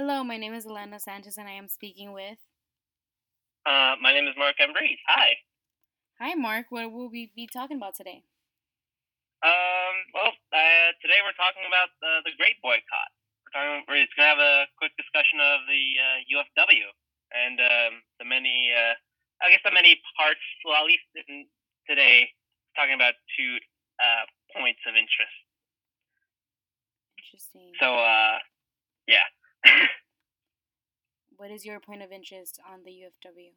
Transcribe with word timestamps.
Hello, 0.00 0.24
my 0.24 0.40
name 0.40 0.56
is 0.56 0.64
Elena 0.64 0.96
Sanchez 0.96 1.36
and 1.36 1.44
I 1.44 1.60
am 1.60 1.68
speaking 1.68 2.16
with. 2.16 2.40
Uh, 3.68 4.00
my 4.00 4.16
name 4.16 4.24
is 4.24 4.32
Mark 4.32 4.56
Ambrose. 4.56 4.96
Hi. 5.12 5.36
Hi, 6.16 6.32
Mark. 6.32 6.72
What 6.72 6.88
will 6.88 7.12
we 7.12 7.28
be 7.36 7.44
talking 7.44 7.76
about 7.76 8.00
today? 8.00 8.24
Um, 9.44 9.94
well, 10.16 10.32
uh, 10.56 10.88
today 11.04 11.20
we're 11.20 11.36
talking 11.36 11.68
about 11.68 11.92
uh, 12.00 12.24
the 12.24 12.32
Great 12.40 12.56
Boycott. 12.64 13.12
We're 13.44 13.52
talking. 13.52 13.84
We're 13.84 14.00
just 14.00 14.16
gonna 14.16 14.32
have 14.32 14.40
a 14.40 14.72
quick 14.80 14.96
discussion 14.96 15.36
of 15.36 15.68
the 15.68 15.84
uh, 16.00 16.18
UFW 16.32 16.88
and 17.36 17.60
um, 17.60 17.92
the 18.16 18.24
many, 18.24 18.72
uh, 18.72 18.96
I 19.44 19.52
guess, 19.52 19.60
the 19.68 19.76
many 19.76 20.00
parts. 20.16 20.40
Well, 20.64 20.80
at 20.80 20.88
least 20.88 21.04
in 21.28 21.44
today, 21.84 22.32
talking 22.72 22.96
about 22.96 23.20
two 23.36 23.60
uh, 24.00 24.24
points 24.56 24.80
of 24.88 24.96
interest. 24.96 25.36
Interesting. 27.20 27.76
So, 27.76 28.00
uh, 28.00 28.40
yeah. 29.04 29.28
What 31.36 31.50
is 31.50 31.64
your 31.64 31.80
point 31.80 32.02
of 32.02 32.12
interest 32.12 32.60
on 32.64 32.84
the 32.84 32.90
UFW? 32.90 33.52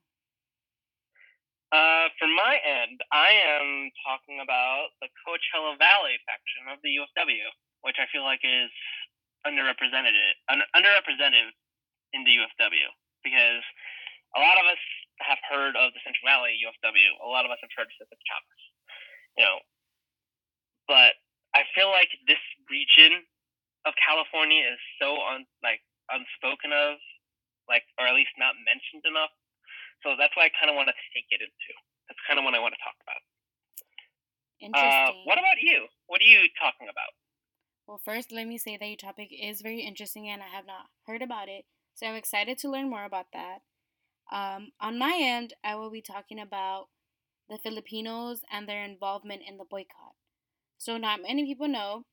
Uh, 1.73 2.05
from 2.21 2.35
my 2.37 2.61
end, 2.61 3.01
I 3.11 3.33
am 3.33 3.89
talking 4.05 4.37
about 4.37 4.93
the 5.01 5.09
Coachella 5.25 5.73
Valley 5.81 6.21
section 6.29 6.69
of 6.69 6.77
the 6.85 7.01
UFW, 7.01 7.49
which 7.81 7.97
I 7.97 8.05
feel 8.13 8.21
like 8.21 8.45
is 8.45 8.69
underrepresented, 9.41 10.13
un- 10.53 10.69
underrepresented 10.77 11.49
in 12.13 12.23
the 12.23 12.37
UFW 12.39 12.87
because 13.25 13.65
a 14.37 14.39
lot 14.39 14.61
of 14.61 14.69
us 14.69 14.81
have 15.25 15.41
heard 15.49 15.73
of 15.75 15.93
the 15.97 16.01
Central 16.05 16.29
Valley 16.29 16.61
UFW. 16.61 17.09
A 17.25 17.29
lot 17.29 17.45
of 17.45 17.51
us 17.51 17.57
have 17.65 17.73
heard 17.75 17.89
of 17.89 18.07
the 18.07 18.21
Chavez, 18.21 18.61
you 19.37 19.43
know, 19.43 19.57
but 20.87 21.17
I 21.57 21.65
feel 21.73 21.89
like 21.89 22.09
this 22.27 22.41
region 22.69 23.25
of 23.85 23.93
California 23.97 24.61
is 24.73 24.81
so 25.01 25.17
un- 25.25 25.49
like 25.65 25.81
unspoken 26.11 26.71
of, 26.75 26.99
like, 27.69 27.83
or 27.95 28.07
at 28.07 28.15
least 28.15 28.35
not 28.35 28.55
mentioned 28.67 29.07
enough 29.07 29.31
so 30.03 30.19
that's 30.19 30.35
why 30.35 30.51
I 30.51 30.51
kind 30.59 30.67
of 30.69 30.75
want 30.75 30.91
to 30.91 30.97
take 31.15 31.31
it 31.31 31.39
into. 31.39 31.71
That's 32.11 32.19
kind 32.27 32.37
of 32.37 32.43
what 32.43 32.53
I 32.53 32.59
want 32.59 32.75
to 32.75 32.83
talk 32.83 32.99
about. 32.99 33.23
Interesting. 34.59 34.83
Uh, 34.83 35.23
what 35.23 35.39
about 35.39 35.59
you? 35.63 35.87
What 36.07 36.19
are 36.19 36.27
you 36.27 36.43
talking 36.59 36.91
about? 36.91 37.15
Well, 37.87 37.99
first, 38.03 38.31
let 38.31 38.47
me 38.47 38.59
say 38.59 38.77
that 38.77 38.85
your 38.85 38.99
topic 38.99 39.31
is 39.31 39.63
very 39.63 39.81
interesting 39.81 40.27
and 40.27 40.43
I 40.43 40.51
have 40.51 40.67
not 40.67 40.91
heard 41.07 41.23
about 41.23 41.47
it. 41.47 41.65
So 41.95 42.07
I'm 42.07 42.15
excited 42.15 42.57
to 42.59 42.71
learn 42.71 42.89
more 42.89 43.03
about 43.03 43.27
that. 43.33 43.63
Um, 44.31 44.71
on 44.79 44.99
my 44.99 45.17
end, 45.19 45.53
I 45.63 45.75
will 45.75 45.91
be 45.91 46.01
talking 46.01 46.39
about 46.39 46.87
the 47.49 47.57
Filipinos 47.57 48.41
and 48.51 48.67
their 48.67 48.83
involvement 48.83 49.41
in 49.47 49.57
the 49.57 49.65
boycott. 49.65 50.15
So, 50.77 50.97
not 50.97 51.21
many 51.21 51.45
people 51.45 51.67
know, 51.67 52.05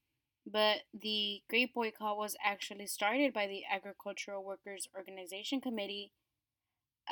but 0.46 0.78
the 0.92 1.42
Great 1.48 1.74
Boycott 1.74 2.16
was 2.16 2.36
actually 2.44 2.86
started 2.86 3.33
by 3.33 3.46
the 3.46 3.62
Agricultural 3.70 4.44
Workers 4.44 4.88
Organization 4.96 5.60
Committee 5.60 6.12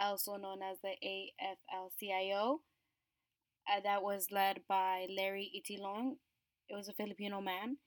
also 0.01 0.37
known 0.37 0.61
as 0.63 0.79
the 0.83 0.95
AFL-CIO. 1.05 2.61
Uh, 3.71 3.81
that 3.83 4.03
was 4.03 4.29
led 4.31 4.61
by 4.69 5.07
Larry 5.15 5.51
Itliong. 5.55 6.17
It 6.69 6.75
was 6.75 6.89
a 6.89 6.95
Filipino 6.95 7.41
man. 7.41 7.79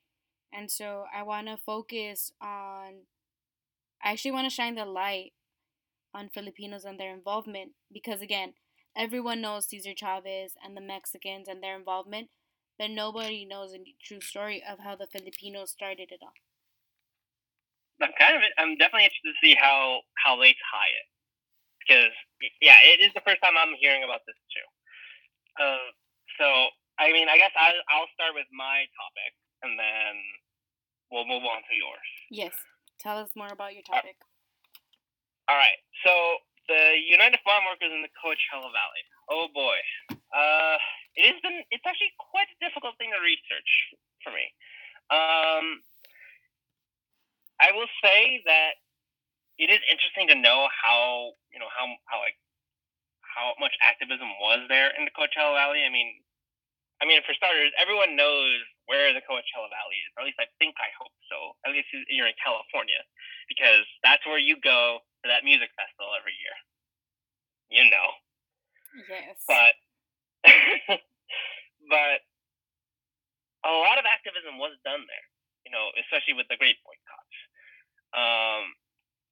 And 0.53 0.69
so 0.69 1.05
I 1.15 1.23
want 1.23 1.47
to 1.47 1.57
focus 1.57 2.31
on, 2.41 3.05
I 4.03 4.11
actually 4.11 4.31
want 4.31 4.45
to 4.45 4.53
shine 4.53 4.75
the 4.75 4.85
light 4.85 5.31
on 6.13 6.29
Filipinos 6.29 6.83
and 6.83 6.99
their 6.99 7.13
involvement 7.13 7.71
because, 7.91 8.21
again, 8.21 8.53
everyone 8.95 9.41
knows 9.41 9.67
Cesar 9.69 9.93
Chavez 9.95 10.53
and 10.63 10.75
the 10.75 10.81
Mexicans 10.81 11.47
and 11.47 11.63
their 11.63 11.77
involvement, 11.77 12.29
but 12.81 12.89
nobody 12.89 13.45
knows 13.45 13.77
the 13.77 13.85
true 14.01 14.17
story 14.25 14.65
of 14.65 14.81
how 14.81 14.97
the 14.97 15.05
Filipinos 15.05 15.69
started 15.69 16.09
it 16.09 16.17
all. 16.25 16.33
I'm 18.01 18.09
kind 18.17 18.33
of, 18.33 18.41
I'm 18.57 18.73
definitely 18.81 19.05
interested 19.05 19.37
to 19.37 19.37
see 19.37 19.53
how 19.53 20.01
how 20.17 20.33
they 20.41 20.57
tie 20.57 20.89
it 20.89 21.07
because 21.77 22.09
yeah, 22.57 22.81
it 22.81 22.97
is 23.05 23.13
the 23.13 23.21
first 23.21 23.37
time 23.45 23.53
I'm 23.53 23.77
hearing 23.77 24.01
about 24.01 24.25
this 24.25 24.33
too. 24.49 24.67
Uh, 25.61 25.93
so 26.41 26.73
I 26.97 27.13
mean, 27.13 27.29
I 27.29 27.37
guess 27.37 27.53
I, 27.53 27.69
I'll 27.93 28.09
start 28.17 28.33
with 28.33 28.49
my 28.49 28.89
topic, 28.97 29.31
and 29.61 29.77
then 29.77 30.17
we'll 31.13 31.29
move 31.29 31.45
on 31.45 31.61
to 31.61 31.73
yours. 31.77 32.09
Yes, 32.33 32.57
tell 32.97 33.21
us 33.21 33.29
more 33.37 33.53
about 33.53 33.77
your 33.77 33.85
topic. 33.85 34.17
All 35.45 35.57
right, 35.61 35.77
so 36.01 36.09
the 36.65 36.97
United 36.97 37.45
Farm 37.45 37.61
Workers 37.69 37.93
in 37.93 38.01
the 38.01 38.09
Coachella 38.17 38.73
Valley. 38.73 39.05
Oh 39.29 39.53
boy, 39.53 39.77
uh, 40.33 40.81
it 41.15 41.27
has 41.27 41.39
been. 41.43 41.63
It's 41.71 41.85
actually 41.85 42.13
quite 42.17 42.47
a 42.47 42.57
difficult 42.63 42.95
thing 42.97 43.11
to 43.11 43.19
research 43.19 43.71
for 44.23 44.31
me. 44.31 44.45
Um, 45.11 45.83
I 47.59 47.75
will 47.75 47.89
say 48.01 48.41
that 48.47 48.79
it 49.59 49.69
is 49.69 49.83
interesting 49.91 50.31
to 50.31 50.37
know 50.39 50.65
how 50.71 51.35
you 51.51 51.59
know 51.59 51.69
how 51.69 51.85
how 52.07 52.17
like 52.23 52.39
how 53.21 53.53
much 53.59 53.75
activism 53.83 54.27
was 54.39 54.65
there 54.67 54.91
in 54.95 55.05
the 55.05 55.13
Coachella 55.13 55.55
Valley. 55.55 55.83
I 55.83 55.91
mean, 55.91 56.19
I 56.99 57.05
mean 57.05 57.19
for 57.27 57.35
starters, 57.35 57.71
everyone 57.75 58.15
knows 58.15 58.59
where 58.87 59.13
the 59.13 59.23
Coachella 59.23 59.69
Valley 59.71 59.99
is. 60.03 60.11
Or 60.15 60.23
at 60.23 60.27
least 60.31 60.39
I 60.39 60.47
think 60.59 60.75
I 60.79 60.89
hope 60.95 61.15
so. 61.27 61.55
At 61.67 61.75
least 61.75 61.91
you're 62.09 62.27
in 62.27 62.39
California, 62.39 63.03
because 63.51 63.83
that's 64.01 64.23
where 64.25 64.39
you 64.39 64.55
go 64.63 65.03
for 65.21 65.27
that 65.27 65.43
music 65.43 65.69
festival 65.75 66.11
every 66.15 66.35
year. 66.39 66.55
You 67.71 67.85
know. 67.91 68.07
Yes. 69.07 69.39
But 69.47 69.75
but 71.91 72.17
a 73.65 73.73
lot 73.73 74.01
of 74.01 74.05
activism 74.09 74.57
was 74.57 74.73
done 74.83 75.05
there. 75.05 75.27
You 75.65 75.71
know, 75.71 75.93
especially 76.01 76.33
with 76.33 76.49
the 76.49 76.57
Great 76.57 76.81
Boycotts. 76.81 77.37
Um, 78.11 78.73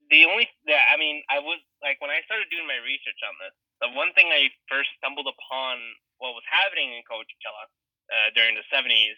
the 0.10 0.26
only 0.26 0.50
I 0.70 0.98
mean, 0.98 1.22
I 1.30 1.42
was 1.42 1.62
like 1.82 2.02
when 2.02 2.14
I 2.14 2.22
started 2.26 2.50
doing 2.50 2.66
my 2.66 2.78
research 2.82 3.18
on 3.26 3.34
this, 3.42 3.54
the 3.82 3.90
one 3.94 4.14
thing 4.14 4.30
I 4.34 4.50
first 4.70 4.90
stumbled 4.98 5.30
upon 5.30 5.82
what 6.22 6.38
was 6.38 6.46
happening 6.50 6.94
in 6.94 7.02
Coachella 7.06 7.66
uh, 8.10 8.30
during 8.34 8.58
the 8.58 8.66
'70s 8.70 9.18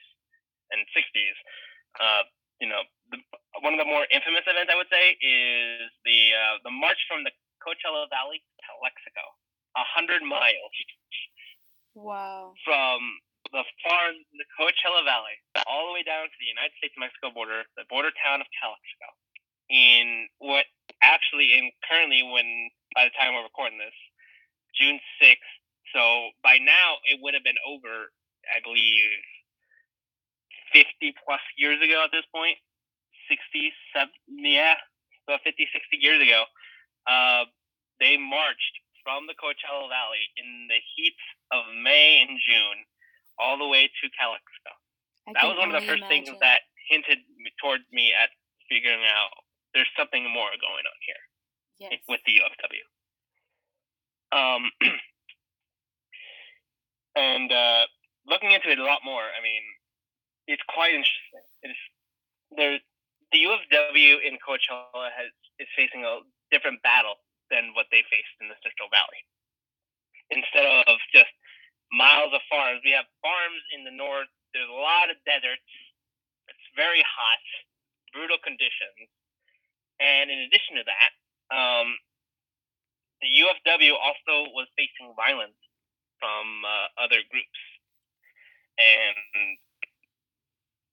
and 0.71 0.83
'60s. 0.95 1.37
Uh, 1.99 2.23
you 2.59 2.69
know, 2.69 2.85
the, 3.09 3.17
one 3.63 3.73
of 3.73 3.81
the 3.81 3.89
more 3.89 4.05
infamous 4.13 4.45
events 4.45 4.71
I 4.71 4.77
would 4.77 4.91
say 4.91 5.17
is 5.19 5.89
the 6.03 6.19
uh, 6.35 6.55
the 6.63 6.71
march 6.71 6.99
from 7.07 7.23
the 7.23 7.33
Coachella 7.63 8.07
Valley 8.11 8.39
to 8.39 8.51
Calexico, 8.67 9.23
a 9.75 9.85
hundred 9.85 10.23
miles. 10.23 10.73
Wow. 11.95 12.53
From 12.63 12.99
the 13.51 13.63
far 13.83 14.15
the 14.15 14.47
Coachella 14.55 15.03
Valley 15.03 15.35
all 15.67 15.91
the 15.91 15.93
way 15.93 16.03
down 16.03 16.25
to 16.27 16.37
the 16.39 16.47
United 16.47 16.71
States 16.79 16.95
Mexico 16.97 17.31
border, 17.35 17.67
the 17.75 17.83
border 17.89 18.11
town 18.23 18.39
of 18.39 18.47
Calexico, 18.55 19.07
in 19.69 20.27
what 20.39 20.65
actually 21.03 21.57
in 21.57 21.71
currently 21.83 22.23
when 22.23 22.71
by 22.95 23.05
the 23.05 23.13
time 23.19 23.35
we're 23.35 23.43
recording 23.43 23.79
this, 23.79 23.95
June 24.75 24.99
sixth. 25.19 25.51
So 25.91 26.31
by 26.43 26.59
now 26.63 27.03
it 27.11 27.19
would 27.19 27.35
have 27.35 27.43
been 27.43 27.59
over, 27.67 28.11
I 28.47 28.63
believe, 28.63 29.11
fifty 30.71 31.11
plus 31.27 31.43
years 31.59 31.83
ago 31.83 32.03
at 32.07 32.11
this 32.15 32.25
point. 32.31 32.55
60, 33.29 33.71
70, 33.95 34.11
yeah, 34.43 34.75
about 35.27 35.39
50, 35.47 35.63
60 35.71 35.97
years 36.03 36.19
ago. 36.21 36.43
Uh, 37.07 37.45
they 37.99 38.17
marched 38.17 38.75
from 39.03 39.27
the 39.27 39.35
Coachella 39.37 39.89
Valley 39.89 40.23
in 40.37 40.67
the 40.69 40.79
heat 40.95 41.17
of 41.51 41.65
May 41.83 42.21
and 42.21 42.37
June 42.41 42.85
all 43.39 43.57
the 43.57 43.67
way 43.67 43.89
to 43.89 44.03
Calexico. 44.13 44.71
that 45.33 45.45
was 45.45 45.57
one 45.57 45.73
of 45.73 45.77
the 45.81 45.87
first 45.87 46.05
imagine. 46.05 46.25
things 46.25 46.39
that 46.41 46.61
hinted 46.89 47.19
toward 47.61 47.81
me 47.91 48.13
at 48.13 48.29
figuring 48.69 49.03
out 49.05 49.31
there's 49.73 49.89
something 49.97 50.23
more 50.29 50.51
going 50.59 50.85
on 50.85 50.99
here 51.05 51.23
yes. 51.79 51.99
with 52.07 52.19
the 52.25 52.39
UFW. 52.39 52.85
Um, 54.31 54.71
and 57.15 57.51
uh, 57.51 57.83
looking 58.27 58.51
into 58.51 58.69
it 58.69 58.79
a 58.79 58.83
lot 58.83 58.99
more, 59.03 59.23
I 59.23 59.41
mean, 59.43 59.63
it's 60.47 60.63
quite 60.67 60.91
interesting. 60.91 61.43
It 61.63 61.69
is 61.71 61.81
there. 62.55 62.79
The 63.31 63.47
UFW 63.47 64.19
in 64.27 64.35
Coachella 64.43 65.07
has 65.15 65.31
is 65.59 65.67
facing 65.75 66.03
a 66.03 66.19
different 66.51 66.81
battle 66.83 67.15
than 67.51 67.75
what 67.75 67.91
they 67.91 68.01
faced 68.07 68.35
in 68.39 68.47
the 68.47 68.57
Central 68.63 68.87
Valley. 68.89 69.21
Instead 70.31 70.63
of 70.87 70.97
just 71.11 71.31
miles 71.91 72.31
of 72.31 72.41
farms, 72.47 72.79
we 72.87 72.95
have 72.95 73.05
farms 73.19 73.61
in 73.75 73.83
the 73.83 73.91
north. 73.91 74.31
There's 74.55 74.71
a 74.71 74.81
lot 74.81 75.11
of 75.11 75.19
deserts. 75.27 75.67
It's 76.47 76.67
very 76.73 77.03
hot, 77.03 77.43
brutal 78.15 78.39
conditions 78.39 79.11
and 80.01 80.33
in 80.33 80.39
addition 80.49 80.81
to 80.81 80.85
that, 80.89 81.11
um, 81.53 81.93
the 83.21 83.29
UFW 83.45 83.93
also 83.93 84.49
was 84.57 84.65
facing 84.73 85.13
violence 85.13 85.57
from 86.17 86.65
uh, 86.65 86.89
other 86.97 87.21
groups. 87.29 87.61
And 88.81 89.61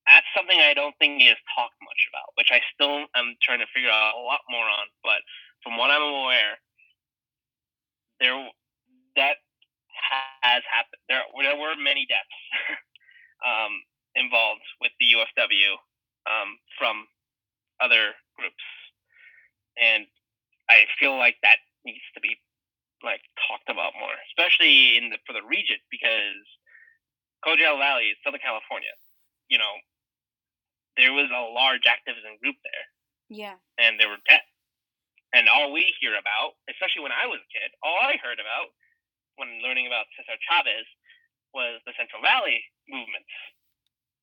that's 0.04 0.28
something 0.36 0.60
I 0.60 0.76
don't 0.76 0.96
think 1.00 1.24
is 1.24 1.40
talked 1.56 1.80
much 1.80 2.02
about, 2.12 2.36
which 2.36 2.52
I 2.52 2.60
still 2.76 3.08
am 3.16 3.36
trying 3.40 3.64
to 3.64 3.70
figure 3.72 3.88
out 3.88 4.20
a 4.20 4.24
lot 4.24 4.44
more 4.52 4.68
on. 4.68 4.92
But 5.00 5.24
from 5.68 5.76
what 5.76 5.90
I'm 5.90 6.02
aware, 6.02 6.56
there 8.20 8.48
that 9.16 9.36
has 9.92 10.62
happened. 10.64 11.04
There 11.08 11.20
there 11.44 11.60
were 11.60 11.76
many 11.76 12.08
deaths 12.08 12.40
um, 13.44 13.76
involved 14.16 14.64
with 14.80 14.92
the 14.98 15.12
UFW 15.12 15.76
um, 16.24 16.56
from 16.78 17.04
other 17.80 18.16
groups 18.36 18.64
and 19.80 20.06
I 20.68 20.84
feel 20.98 21.16
like 21.16 21.36
that 21.42 21.62
needs 21.84 22.04
to 22.14 22.20
be 22.20 22.36
like 23.02 23.22
talked 23.46 23.70
about 23.70 23.94
more, 23.98 24.14
especially 24.30 24.98
in 24.98 25.10
the 25.10 25.18
for 25.26 25.32
the 25.32 25.46
region 25.46 25.78
because 25.90 26.42
Coachella 27.46 27.78
Valley, 27.78 28.12
Southern 28.24 28.42
California. 28.42 28.92
You 29.48 29.58
know, 29.58 29.74
there 30.96 31.12
was 31.12 31.30
a 31.30 31.48
large 31.54 31.86
activism 31.88 32.36
group 32.42 32.56
there. 32.60 32.84
Yeah. 33.30 33.56
And 33.78 34.00
there 34.00 34.08
were 34.08 34.20
dead. 34.28 34.44
And 35.36 35.48
all 35.48 35.72
we 35.72 35.92
hear 36.00 36.16
about, 36.16 36.56
especially 36.72 37.04
when 37.04 37.12
I 37.12 37.28
was 37.28 37.40
a 37.44 37.50
kid, 37.52 37.68
all 37.84 38.00
I 38.00 38.16
heard 38.16 38.40
about 38.40 38.72
when 39.36 39.60
learning 39.60 39.86
about 39.86 40.08
Cesar 40.16 40.40
Chavez 40.40 40.88
was 41.52 41.80
the 41.84 41.92
Central 42.00 42.24
Valley 42.24 42.64
movements. 42.88 43.30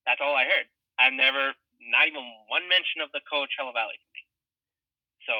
That's 0.10 0.22
all 0.22 0.34
I 0.34 0.50
heard. 0.50 0.66
I've 0.98 1.14
never, 1.14 1.54
not 1.90 2.10
even 2.10 2.26
one 2.50 2.66
mention 2.70 3.06
of 3.06 3.14
the 3.14 3.22
Coachella 3.26 3.74
Valley 3.74 3.98
to 3.98 4.10
me. 4.14 4.24
So 5.30 5.36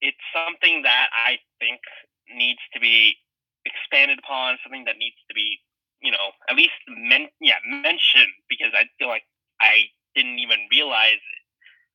it's 0.00 0.24
something 0.32 0.82
that 0.82 1.12
I 1.12 1.38
think 1.60 1.80
needs 2.28 2.60
to 2.72 2.80
be 2.80 3.16
expanded 3.64 4.18
upon, 4.18 4.58
something 4.64 4.84
that 4.88 4.96
needs 4.96 5.16
to 5.28 5.34
be, 5.34 5.60
you 6.00 6.10
know, 6.10 6.32
at 6.48 6.56
least 6.56 6.76
men, 6.88 7.28
yeah, 7.40 7.60
mentioned 7.64 8.32
because 8.48 8.72
I 8.72 8.88
feel 8.98 9.08
like 9.08 9.24
I 9.60 9.92
didn't 10.14 10.38
even 10.40 10.68
realize 10.70 11.20
it 11.20 11.42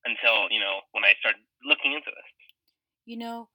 until 0.05 0.47
you 0.49 0.59
know 0.59 0.81
when 0.91 1.03
I 1.03 1.13
started 1.19 1.41
looking 1.65 1.93
into 1.93 2.11
this. 2.11 2.31
You 3.05 3.17
know, 3.17 3.49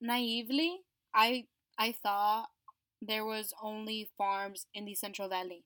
naively, 0.00 0.80
I 1.14 1.46
I 1.78 1.92
thought 1.92 2.48
there 3.00 3.24
was 3.24 3.52
only 3.62 4.10
farms 4.18 4.66
in 4.74 4.84
the 4.84 4.94
Central 4.94 5.28
Valley, 5.28 5.64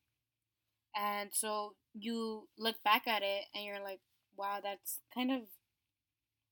and 0.95 1.31
so 1.33 1.75
you 1.95 2.49
look 2.59 2.77
back 2.85 3.07
at 3.07 3.23
it 3.23 3.45
and 3.55 3.65
you're 3.65 3.83
like, 3.83 4.01
wow, 4.37 4.61
that's 4.63 5.01
kind 5.15 5.31
of 5.31 5.43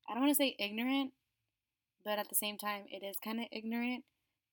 I 0.09 0.15
don't 0.15 0.23
want 0.23 0.31
to 0.31 0.43
say 0.43 0.57
ignorant, 0.59 1.13
but 2.05 2.19
at 2.19 2.29
the 2.29 2.35
same 2.35 2.59
time, 2.59 2.85
it 2.89 3.05
is 3.05 3.17
kind 3.23 3.39
of 3.41 3.47
ignorant 3.53 4.05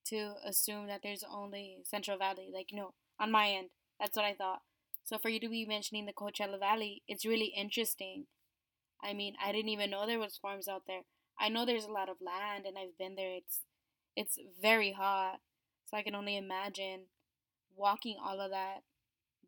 to 0.08 0.36
assume 0.46 0.88
that 0.88 1.02
there's 1.04 1.24
only 1.24 1.80
Central 1.84 2.18
Valley. 2.18 2.50
Like, 2.54 2.70
no, 2.72 2.94
on 3.20 3.32
my 3.32 3.50
end, 3.50 3.70
that's 4.00 4.16
what 4.16 4.26
I 4.26 4.34
thought. 4.34 4.62
So 5.04 5.18
for 5.18 5.30
you 5.30 5.40
to 5.40 5.50
be 5.50 5.66
mentioning 5.66 6.06
the 6.06 6.14
Coachella 6.14 6.60
Valley, 6.60 7.02
it's 7.08 7.26
really 7.26 7.54
interesting. 7.58 8.28
I 9.04 9.14
mean, 9.14 9.36
I 9.44 9.52
didn't 9.52 9.70
even 9.70 9.92
know 9.92 10.06
there 10.06 10.20
was 10.20 10.38
farms 10.42 10.68
out 10.68 10.84
there. 10.88 11.02
I 11.40 11.50
know 11.50 11.66
there's 11.66 11.86
a 11.86 11.92
lot 11.92 12.10
of 12.10 12.18
land 12.22 12.66
and 12.66 12.78
I've 12.78 12.98
been 12.98 13.16
there. 13.16 13.36
It's 13.36 13.62
it's 14.16 14.38
very 14.62 14.92
hot. 14.92 15.40
So 15.86 15.96
I 15.98 16.04
can 16.04 16.16
only 16.16 16.36
imagine 16.36 17.06
walking 17.76 18.18
all 18.24 18.42
of 18.42 18.52
that. 18.52 18.82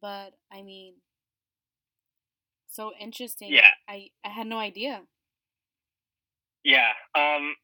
But 0.02 0.34
I 0.52 0.62
mean, 0.62 0.96
so 2.70 2.92
interesting. 3.00 3.52
Yeah. 3.52 3.72
I 3.88 4.10
I 4.24 4.30
had 4.30 4.48
no 4.48 4.60
idea. 4.60 5.02
Yeah. 6.64 6.94
Um 7.16 7.56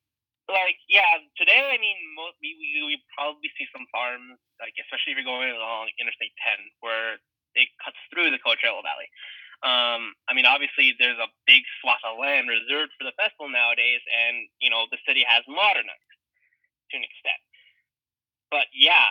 like 0.50 0.78
yeah, 0.90 1.22
today 1.38 1.70
I 1.74 1.78
mean 1.78 1.98
most, 2.18 2.38
we, 2.42 2.58
we 2.58 2.86
we 2.86 3.02
probably 3.18 3.50
see 3.58 3.66
some 3.74 3.86
farms 3.94 4.38
like 4.60 4.74
especially 4.82 5.14
if 5.14 5.22
you're 5.22 5.30
going 5.30 5.54
along 5.54 5.90
Interstate 6.02 6.34
10 6.42 6.58
where 6.82 7.18
it 7.56 7.70
cuts 7.80 7.98
through 8.12 8.30
the 8.30 8.42
Coachella 8.44 8.84
Valley. 8.84 9.10
Um, 9.64 10.14
mean, 10.36 10.46
obviously, 10.46 10.92
there's 11.00 11.18
a 11.18 11.32
big 11.48 11.64
swath 11.80 12.04
of 12.04 12.20
land 12.20 12.52
reserved 12.52 12.92
for 13.00 13.08
the 13.08 13.16
festival 13.16 13.48
nowadays, 13.48 14.04
and 14.12 14.52
you 14.60 14.68
know 14.68 14.84
the 14.92 15.00
city 15.08 15.24
has 15.24 15.48
modernized 15.48 16.12
to 16.92 17.00
an 17.00 17.08
extent. 17.08 17.42
But 18.52 18.68
yeah, 18.76 19.10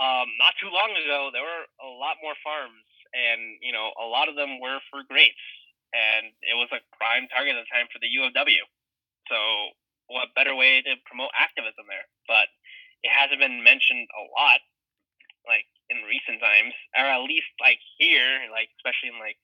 um, 0.00 0.30
not 0.40 0.56
too 0.56 0.72
long 0.72 0.94
ago, 0.96 1.28
there 1.34 1.44
were 1.44 1.66
a 1.82 1.90
lot 1.90 2.22
more 2.24 2.38
farms, 2.40 2.88
and 3.12 3.60
you 3.60 3.74
know, 3.74 3.92
a 4.00 4.06
lot 4.06 4.30
of 4.30 4.38
them 4.38 4.56
were 4.62 4.80
for 4.88 5.04
grapes, 5.04 5.44
and 5.92 6.32
it 6.40 6.56
was 6.56 6.72
a 6.72 6.80
prime 6.96 7.28
target 7.28 7.58
at 7.58 7.66
the 7.66 7.72
time 7.72 7.90
for 7.90 8.00
the 8.00 8.08
UFW. 8.08 8.64
So, 9.28 9.38
what 10.08 10.32
better 10.32 10.56
way 10.56 10.80
to 10.80 10.96
promote 11.04 11.34
activism 11.36 11.84
there? 11.90 12.08
But 12.24 12.48
it 13.04 13.12
hasn't 13.12 13.44
been 13.44 13.60
mentioned 13.60 14.08
a 14.16 14.24
lot, 14.32 14.64
like 15.44 15.68
in 15.92 16.00
recent 16.08 16.40
times, 16.40 16.72
or 16.96 17.04
at 17.04 17.26
least 17.26 17.50
like 17.60 17.82
here, 18.00 18.48
like 18.48 18.72
especially 18.80 19.12
in 19.12 19.20
like 19.20 19.38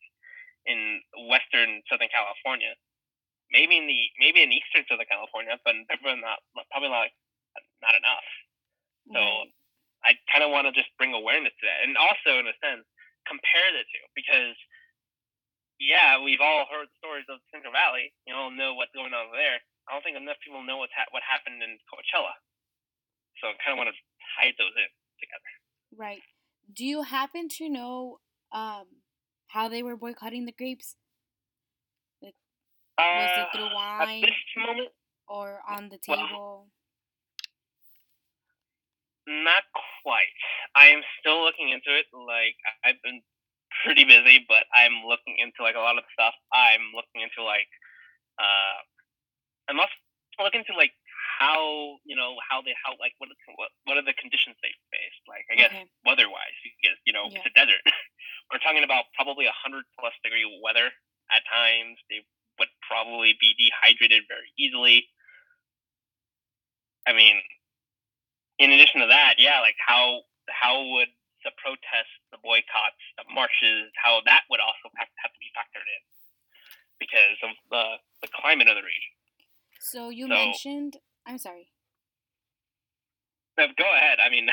in 0.66 1.00
western 1.30 1.82
Southern 1.88 2.10
California, 2.10 2.74
maybe 3.50 3.78
in 3.78 3.86
the 3.86 4.00
maybe 4.18 4.42
in 4.42 4.52
eastern 4.52 4.84
Southern 4.90 5.08
California, 5.08 5.56
but 5.64 5.74
probably 5.88 6.20
not 6.20 6.42
probably 6.70 6.90
not 6.90 7.08
not 7.82 7.94
enough. 7.94 8.28
So. 9.12 9.22
I 10.04 10.14
kind 10.30 10.44
of 10.46 10.54
want 10.54 10.70
to 10.70 10.76
just 10.76 10.92
bring 11.02 11.18
awareness 11.18 11.50
to 11.58 11.64
that, 11.66 11.82
and 11.82 11.98
also 11.98 12.38
in 12.38 12.46
a 12.46 12.54
sense 12.62 12.86
compare 13.26 13.74
the 13.74 13.82
two 13.90 14.04
because 14.14 14.54
yeah, 15.76 16.16
we've 16.22 16.40
all 16.40 16.64
heard 16.72 16.88
stories 16.96 17.28
of 17.28 17.36
Central 17.52 17.72
Valley. 17.72 18.12
You 18.24 18.32
all 18.32 18.50
know 18.50 18.72
what's 18.74 18.94
going 18.96 19.12
on 19.12 19.28
there. 19.32 19.60
I 19.84 19.92
don't 19.92 20.00
think 20.00 20.16
enough 20.16 20.40
people 20.40 20.64
know 20.64 20.80
what's 20.80 20.94
ha- 20.96 21.10
what 21.12 21.20
happened 21.20 21.60
in 21.60 21.76
Coachella. 21.92 22.32
So 23.42 23.52
I 23.52 23.60
kind 23.60 23.76
of 23.76 23.78
want 23.78 23.92
to 23.92 23.96
tie 24.34 24.56
those 24.56 24.72
in 24.72 24.90
together. 25.20 25.52
Right. 25.92 26.24
Do 26.72 26.84
you 26.84 27.04
happen 27.04 27.48
to 27.60 27.68
know 27.68 28.18
um, 28.52 29.04
how 29.48 29.68
they 29.68 29.82
were 29.82 29.96
boycotting 29.96 30.46
the 30.46 30.52
grapes? 30.52 30.96
Like, 32.22 32.34
was 32.98 33.30
uh, 33.36 33.40
it 33.40 33.56
through 33.56 33.74
wine 33.74 34.24
at 34.24 34.30
this 34.30 34.66
moment, 34.66 34.88
or 35.28 35.60
on 35.68 35.88
the 35.88 35.98
table? 35.98 36.28
Well, 36.32 36.66
not 39.26 39.62
quite. 40.02 40.38
I 40.74 40.88
am 40.88 41.02
still 41.18 41.42
looking 41.42 41.70
into 41.70 41.90
it. 41.90 42.06
Like 42.14 42.56
I've 42.84 43.02
been 43.02 43.22
pretty 43.82 44.04
busy, 44.04 44.46
but 44.48 44.64
I'm 44.74 45.02
looking 45.06 45.36
into 45.38 45.62
like 45.62 45.74
a 45.74 45.82
lot 45.82 45.98
of 45.98 46.04
stuff. 46.14 46.34
I'm 46.54 46.94
looking 46.94 47.26
into 47.26 47.42
like 47.42 47.68
uh, 48.38 48.78
I'm 49.68 49.80
also 49.80 49.94
looking 50.38 50.62
into 50.62 50.78
like 50.78 50.94
how 51.36 52.00
you 52.08 52.16
know 52.16 52.36
how 52.40 52.64
they 52.64 52.72
how 52.80 52.96
like 52.96 53.12
what 53.18 53.28
what 53.56 53.70
what 53.84 53.96
are 54.00 54.06
the 54.06 54.16
conditions 54.16 54.56
they 54.64 54.72
faced 54.88 55.22
like 55.28 55.44
I 55.52 55.54
guess 55.56 55.72
okay. 55.72 55.84
weather 56.04 56.28
wise 56.32 56.56
because 56.64 56.96
you 57.04 57.12
know 57.12 57.28
yeah. 57.28 57.40
it's 57.40 57.48
a 57.48 57.54
desert. 57.54 57.82
We're 58.48 58.62
talking 58.62 58.84
about 58.84 59.10
probably 59.12 59.44
a 59.44 59.56
hundred 59.56 59.84
plus 60.00 60.14
degree 60.24 60.46
weather 60.62 60.88
at 61.28 61.42
times. 61.44 62.00
They 62.08 62.24
would 62.58 62.72
probably 62.86 63.36
be 63.36 63.52
dehydrated 63.58 64.24
very 64.28 64.48
easily. 64.56 65.08
I 67.06 67.12
mean 67.12 67.36
in 68.58 68.72
addition 68.72 69.04
to 69.04 69.08
that 69.12 69.36
yeah 69.36 69.60
like 69.60 69.76
how 69.76 70.24
how 70.48 70.80
would 70.80 71.12
the 71.44 71.52
protests 71.60 72.16
the 72.32 72.40
boycotts 72.40 73.04
the 73.20 73.24
marches 73.30 73.92
how 74.00 74.24
that 74.24 74.48
would 74.48 74.58
also 74.58 74.88
have, 74.96 75.06
have 75.20 75.30
to 75.30 75.40
be 75.40 75.52
factored 75.52 75.84
in 75.84 76.02
because 76.98 77.36
of 77.44 77.52
the 77.70 78.00
the 78.22 78.28
climate 78.32 78.68
of 78.68 78.76
the 78.76 78.82
region. 78.82 79.14
So 79.80 80.08
you 80.10 80.26
so, 80.26 80.34
mentioned 80.34 80.96
I'm 81.26 81.38
sorry. 81.38 81.68
No, 83.58 83.66
go 83.76 83.84
ahead. 83.96 84.18
I 84.24 84.30
mean, 84.30 84.48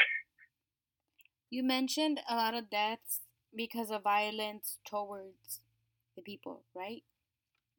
you 1.49 1.63
mentioned 1.63 2.21
a 2.29 2.35
lot 2.35 2.53
of 2.53 2.69
deaths 2.69 3.21
because 3.55 3.91
of 3.91 4.03
violence 4.03 4.79
towards 4.87 5.61
the 6.15 6.21
people, 6.21 6.63
right? 6.75 7.03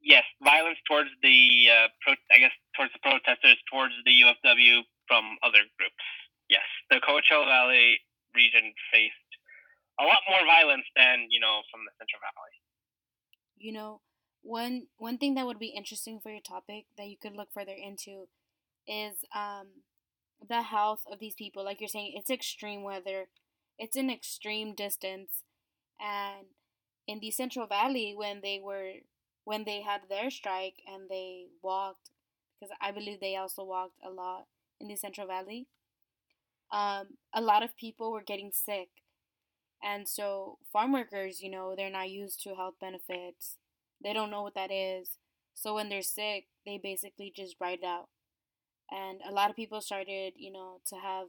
Yes, 0.01 0.23
violence 0.43 0.77
towards 0.87 1.09
the, 1.23 1.67
uh, 1.71 1.87
pro- 2.01 2.29
I 2.31 2.39
guess, 2.39 2.53
towards 2.77 2.93
the 2.93 2.99
protesters, 3.01 3.57
towards 3.71 3.93
the 4.05 4.11
UFW 4.11 4.81
from 5.07 5.37
other 5.41 5.65
groups. 5.77 6.05
Yes, 6.47 6.65
the 6.91 6.97
Coachella 6.97 7.45
Valley 7.49 7.97
region 8.35 8.71
faced 8.91 9.31
a 9.99 10.03
lot 10.03 10.19
more 10.29 10.45
violence 10.45 10.85
than 10.95 11.27
you 11.29 11.39
know 11.39 11.61
from 11.71 11.81
the 11.87 11.93
Central 11.97 12.21
Valley. 12.21 12.55
You 13.57 13.73
know, 13.73 14.01
one 14.41 14.87
one 14.97 15.17
thing 15.17 15.35
that 15.35 15.45
would 15.45 15.59
be 15.59 15.73
interesting 15.73 16.19
for 16.21 16.29
your 16.29 16.43
topic 16.43 16.85
that 16.97 17.07
you 17.07 17.17
could 17.17 17.35
look 17.35 17.49
further 17.53 17.73
into 17.73 18.27
is 18.87 19.17
um, 19.35 19.67
the 20.47 20.61
health 20.63 21.03
of 21.11 21.19
these 21.19 21.35
people. 21.35 21.63
Like 21.63 21.81
you're 21.81 21.87
saying, 21.87 22.13
it's 22.15 22.29
extreme 22.29 22.83
weather, 22.83 23.27
it's 23.77 23.95
an 23.97 24.09
extreme 24.09 24.75
distance, 24.75 25.43
and 25.99 26.47
in 27.07 27.19
the 27.19 27.31
Central 27.31 27.67
Valley 27.67 28.13
when 28.15 28.41
they 28.41 28.59
were 28.63 28.93
when 29.43 29.63
they 29.65 29.81
had 29.81 30.01
their 30.09 30.29
strike 30.31 30.81
and 30.87 31.09
they 31.09 31.47
walked 31.63 32.09
because 32.59 32.75
I 32.81 32.91
believe 32.91 33.19
they 33.19 33.35
also 33.35 33.63
walked 33.63 33.99
a 34.05 34.09
lot 34.09 34.45
in 34.79 34.87
the 34.87 34.95
Central 34.95 35.27
Valley. 35.27 35.67
Um, 36.71 37.17
a 37.33 37.41
lot 37.41 37.63
of 37.63 37.77
people 37.77 38.11
were 38.11 38.21
getting 38.23 38.51
sick, 38.51 38.89
and 39.83 40.07
so 40.07 40.57
farm 40.71 40.93
workers, 40.93 41.41
you 41.41 41.49
know, 41.49 41.75
they're 41.75 41.89
not 41.89 42.09
used 42.09 42.41
to 42.43 42.55
health 42.55 42.75
benefits. 42.81 43.57
They 44.03 44.13
don't 44.13 44.31
know 44.31 44.43
what 44.43 44.55
that 44.55 44.71
is. 44.71 45.17
So 45.53 45.75
when 45.75 45.89
they're 45.89 46.01
sick, 46.01 46.47
they 46.65 46.77
basically 46.77 47.31
just 47.35 47.55
ride 47.61 47.83
out 47.85 48.09
and 48.91 49.19
a 49.27 49.31
lot 49.31 49.49
of 49.49 49.55
people 49.55 49.81
started 49.81 50.33
you 50.35 50.51
know 50.51 50.79
to 50.87 50.95
have 50.95 51.27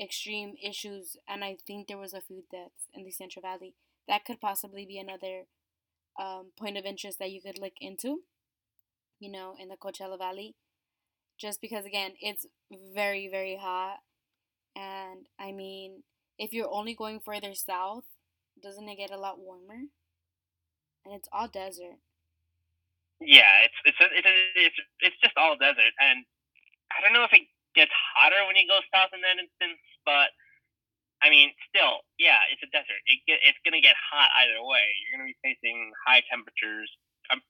extreme 0.00 0.54
issues 0.62 1.16
and 1.28 1.42
i 1.42 1.56
think 1.66 1.86
there 1.86 1.98
was 1.98 2.12
a 2.12 2.20
food 2.20 2.44
death 2.50 2.72
in 2.94 3.04
the 3.04 3.10
central 3.10 3.42
valley. 3.42 3.74
That 4.08 4.24
could 4.24 4.40
possibly 4.40 4.86
be 4.86 4.98
another 4.98 5.46
um, 6.16 6.52
point 6.56 6.78
of 6.78 6.84
interest 6.84 7.18
that 7.18 7.32
you 7.32 7.42
could 7.42 7.58
look 7.58 7.72
into 7.80 8.20
you 9.18 9.30
know 9.30 9.54
in 9.58 9.68
the 9.68 9.76
coachella 9.76 10.18
valley 10.18 10.54
just 11.38 11.60
because 11.60 11.84
again 11.84 12.12
it's 12.20 12.46
very 12.94 13.28
very 13.30 13.58
hot 13.60 13.98
and 14.74 15.26
i 15.38 15.52
mean 15.52 16.02
if 16.38 16.52
you're 16.52 16.70
only 16.70 16.94
going 16.94 17.20
further 17.20 17.54
south 17.54 18.04
doesn't 18.62 18.88
it 18.88 18.96
get 18.96 19.10
a 19.10 19.18
lot 19.18 19.38
warmer? 19.38 19.92
And 21.04 21.14
it's 21.14 21.28
all 21.32 21.48
desert. 21.48 22.00
Yeah, 23.20 23.64
it's 23.64 23.74
it's 23.84 23.96
it's 24.00 24.78
it's, 25.00 25.16
it's 25.22 25.34
almost 25.36 25.36
all 25.36 25.56
desert, 25.56 25.92
and 26.00 26.24
I 26.92 27.02
don't 27.02 27.12
know 27.12 27.26
if 27.26 27.34
it 27.34 27.46
gets 27.74 27.92
hotter 27.92 28.40
when 28.46 28.56
you 28.56 28.66
go 28.66 28.80
south 28.94 29.12
in 29.12 29.20
that 29.20 29.38
instance, 29.40 29.82
but 30.06 30.32
I 31.24 31.32
mean, 31.32 31.52
still, 31.68 32.04
yeah, 32.20 32.44
it's 32.52 32.62
a 32.62 32.70
desert. 32.72 33.00
It 33.08 33.24
get, 33.24 33.40
it's 33.44 33.60
gonna 33.64 33.80
get 33.80 33.96
hot 33.96 34.28
either 34.44 34.60
way. 34.60 34.84
You're 35.00 35.16
gonna 35.16 35.32
be 35.32 35.40
facing 35.44 35.92
high 36.04 36.22
temperatures. 36.28 36.88
I'm 37.32 37.40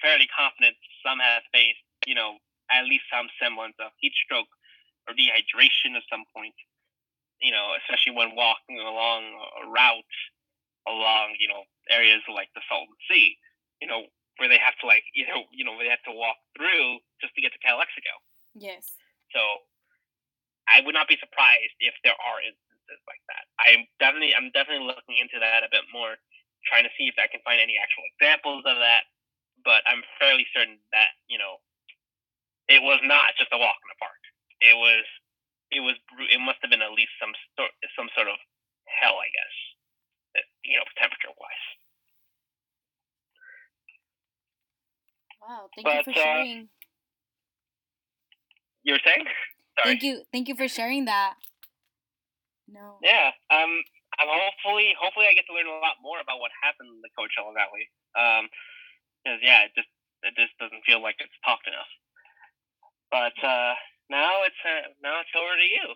fairly 0.00 0.30
confident 0.30 0.78
some 1.02 1.18
have 1.18 1.42
faced, 1.52 1.82
you 2.06 2.14
know, 2.14 2.38
at 2.70 2.86
least 2.86 3.06
some 3.10 3.30
semblance 3.42 3.78
of 3.78 3.94
heat 3.98 4.14
stroke 4.14 4.50
or 5.06 5.14
dehydration 5.14 5.94
at 5.98 6.06
some 6.10 6.26
point. 6.34 6.54
You 7.42 7.52
know, 7.52 7.76
especially 7.84 8.16
when 8.16 8.34
walking 8.34 8.80
along 8.80 9.28
a 9.62 9.68
route 9.68 10.16
along, 10.88 11.36
you 11.38 11.50
know, 11.50 11.66
areas 11.90 12.22
like 12.30 12.48
the 12.54 12.62
Salton 12.70 12.96
Sea. 13.10 13.36
You 13.82 13.88
know, 13.90 14.08
where 14.38 14.48
they 14.48 14.58
have 14.58 14.76
to 14.80 14.86
like, 14.86 15.04
you 15.14 15.26
know, 15.26 15.44
you 15.52 15.64
know, 15.64 15.76
they 15.78 15.90
have 15.90 16.02
to 16.08 16.14
walk 16.14 16.36
through 16.56 17.02
just 17.20 17.34
to 17.34 17.42
get 17.42 17.52
to 17.52 17.60
Calexico. 17.60 18.14
Yes. 18.56 18.96
So, 19.30 19.40
I 20.66 20.82
would 20.82 20.96
not 20.96 21.06
be 21.06 21.20
surprised 21.20 21.76
if 21.78 21.94
there 22.02 22.16
are 22.16 22.38
instances 22.42 23.00
like 23.06 23.22
that. 23.30 23.44
I'm 23.62 23.86
definitely 24.02 24.34
I'm 24.34 24.50
definitely 24.50 24.86
looking 24.86 25.18
into 25.20 25.38
that 25.38 25.62
a 25.62 25.70
bit 25.70 25.86
more, 25.94 26.18
trying 26.66 26.82
to 26.88 26.92
see 26.98 27.06
if 27.06 27.14
I 27.20 27.30
can 27.30 27.44
find 27.46 27.62
any 27.62 27.78
actual 27.78 28.02
examples 28.14 28.66
of 28.66 28.78
that. 28.82 29.06
But 29.62 29.82
I'm 29.86 30.02
fairly 30.18 30.46
certain 30.50 30.78
that 30.90 31.14
you 31.30 31.38
know, 31.38 31.62
it 32.66 32.82
was 32.82 32.98
not 33.06 33.34
just 33.38 33.54
a 33.54 33.58
walk 33.58 33.78
in 33.78 33.88
the 33.90 34.00
park. 34.02 34.22
It 34.58 34.74
was 34.74 35.06
it 35.70 35.82
was 35.82 35.94
it 36.30 36.42
must 36.42 36.58
have 36.62 36.70
been 36.70 36.82
at 36.82 36.94
least 36.94 37.14
some 37.22 37.34
sort 37.54 37.70
some 37.94 38.10
sort 38.14 38.26
of 38.26 38.38
hell, 38.90 39.18
I 39.22 39.30
guess. 39.30 39.54
You 40.66 40.76
know, 40.82 40.86
temperature 40.98 41.30
wise. 41.38 41.66
Wow, 45.40 45.70
thank 45.74 45.86
but, 45.86 45.94
you 45.94 46.04
for 46.10 46.10
uh, 46.10 46.22
sharing. 46.22 46.68
You 48.86 48.94
were 48.94 49.02
saying? 49.02 49.26
Sorry. 49.82 49.98
Thank 49.98 50.06
you, 50.06 50.22
thank 50.30 50.46
you 50.46 50.54
for 50.54 50.70
sharing 50.70 51.10
that. 51.10 51.34
No. 52.70 53.02
Yeah. 53.02 53.34
Um. 53.50 53.82
I'm 54.16 54.32
hopefully, 54.32 54.96
hopefully, 54.96 55.28
I 55.28 55.36
get 55.36 55.44
to 55.50 55.52
learn 55.52 55.68
a 55.68 55.76
lot 55.76 56.00
more 56.00 56.16
about 56.22 56.40
what 56.40 56.48
happened 56.64 56.88
in 56.88 57.02
the 57.02 57.10
Coachella 57.18 57.50
Valley. 57.50 57.90
Um. 58.14 58.46
Because 59.20 59.42
yeah, 59.42 59.66
it 59.66 59.74
just 59.74 59.90
it 60.22 60.38
just 60.38 60.54
doesn't 60.62 60.86
feel 60.86 61.02
like 61.02 61.18
it's 61.18 61.34
talked 61.42 61.66
enough. 61.66 61.90
But 63.10 63.34
uh, 63.42 63.74
now 64.06 64.46
it's 64.46 64.62
uh, 64.62 64.94
now 65.02 65.18
it's 65.18 65.34
over 65.34 65.58
to 65.58 65.66
you. 65.66 65.86